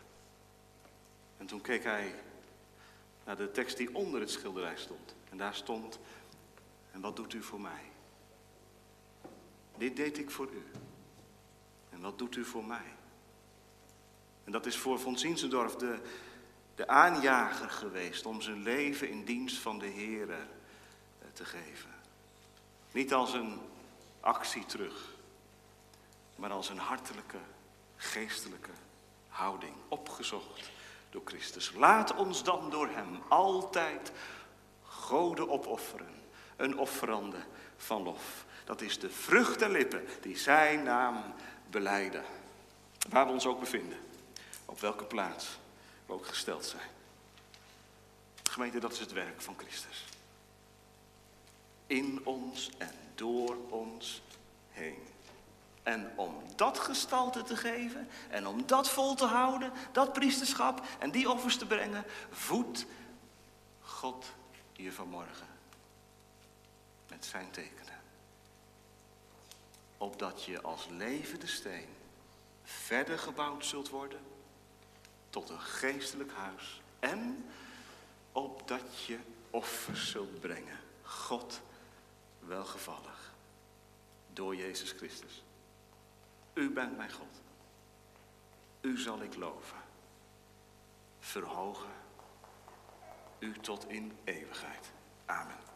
En 1.37 1.45
toen 1.45 1.61
keek 1.61 1.83
hij 1.83 2.15
naar 3.25 3.37
de 3.37 3.51
tekst 3.51 3.77
die 3.77 3.95
onder 3.95 4.19
het 4.19 4.31
schilderij 4.31 4.77
stond. 4.77 5.15
En 5.29 5.37
daar 5.37 5.55
stond, 5.55 5.99
en 6.91 7.01
wat 7.01 7.15
doet 7.15 7.33
u 7.33 7.43
voor 7.43 7.61
mij? 7.61 7.81
Dit 9.77 9.95
deed 9.95 10.17
ik 10.17 10.31
voor 10.31 10.49
u. 10.51 10.78
Wat 12.01 12.17
doet 12.17 12.35
u 12.35 12.45
voor 12.45 12.65
mij? 12.65 12.95
En 14.43 14.51
dat 14.51 14.65
is 14.65 14.77
voor 14.77 14.99
von 14.99 15.17
Zinsendorf 15.17 15.75
de, 15.75 15.99
de 16.75 16.87
aanjager 16.87 17.69
geweest 17.69 18.25
om 18.25 18.41
zijn 18.41 18.63
leven 18.63 19.09
in 19.09 19.25
dienst 19.25 19.57
van 19.57 19.79
de 19.79 19.87
Heer 19.87 20.27
te 21.33 21.45
geven. 21.45 21.89
Niet 22.91 23.13
als 23.13 23.33
een 23.33 23.59
actie 24.19 24.65
terug, 24.65 25.15
maar 26.35 26.51
als 26.51 26.69
een 26.69 26.77
hartelijke, 26.77 27.37
geestelijke 27.95 28.71
houding, 29.27 29.73
opgezocht 29.87 30.71
door 31.09 31.21
Christus. 31.25 31.71
Laat 31.73 32.15
ons 32.15 32.43
dan 32.43 32.69
door 32.69 32.87
Hem 32.87 33.21
altijd 33.27 34.11
goden 34.83 35.49
opofferen, 35.49 36.21
een 36.55 36.77
offerande 36.77 37.39
van 37.77 38.03
lof. 38.03 38.45
Dat 38.65 38.81
is 38.81 38.99
de 38.99 39.09
vrucht 39.09 39.59
der 39.59 39.69
lippen 39.69 40.05
die 40.21 40.37
Zijn 40.37 40.83
naam 40.83 41.33
beleiden. 41.69 42.23
Waar 43.09 43.25
we 43.25 43.31
ons 43.31 43.45
ook 43.45 43.59
bevinden, 43.59 43.97
op 44.65 44.79
welke 44.79 45.03
plaats 45.05 45.47
we 46.05 46.13
ook 46.13 46.27
gesteld 46.27 46.65
zijn. 46.65 46.87
Gemeente, 48.43 48.79
dat 48.79 48.91
is 48.91 48.99
het 48.99 49.11
werk 49.11 49.41
van 49.41 49.55
Christus 49.57 50.03
in 51.89 52.25
ons 52.25 52.69
en 52.77 52.93
door 53.15 53.57
ons 53.69 54.21
heen. 54.71 55.07
En 55.83 56.11
om 56.15 56.43
dat 56.55 56.79
gestalte 56.79 57.43
te 57.43 57.55
geven 57.55 58.07
en 58.29 58.47
om 58.47 58.67
dat 58.67 58.89
vol 58.89 59.15
te 59.15 59.25
houden, 59.25 59.71
dat 59.91 60.13
priesterschap 60.13 60.87
en 60.99 61.11
die 61.11 61.29
offers 61.29 61.57
te 61.57 61.65
brengen, 61.65 62.05
voedt 62.31 62.85
God 63.81 64.25
je 64.73 64.91
vanmorgen 64.91 65.47
met 67.07 67.25
zijn 67.25 67.51
tekenen. 67.51 67.98
Opdat 70.01 70.43
je 70.43 70.61
als 70.61 70.87
levende 70.89 71.47
steen 71.47 71.87
verder 72.63 73.19
gebouwd 73.19 73.65
zult 73.65 73.89
worden 73.89 74.19
tot 75.29 75.49
een 75.49 75.61
geestelijk 75.61 76.31
huis 76.31 76.81
en 76.99 77.45
opdat 78.31 79.03
je 79.05 79.19
offers 79.49 80.11
zult 80.11 80.39
brengen. 80.39 80.79
God 81.03 81.61
welgevallig. 82.39 83.33
Door 84.33 84.55
Jezus 84.55 84.91
Christus. 84.91 85.43
U 86.53 86.69
bent 86.69 86.97
mijn 86.97 87.11
God. 87.11 87.41
U 88.81 88.97
zal 88.97 89.21
ik 89.21 89.35
loven. 89.35 89.77
Verhogen. 91.19 91.91
U 93.39 93.59
tot 93.59 93.89
in 93.89 94.17
eeuwigheid. 94.23 94.91
Amen. 95.25 95.68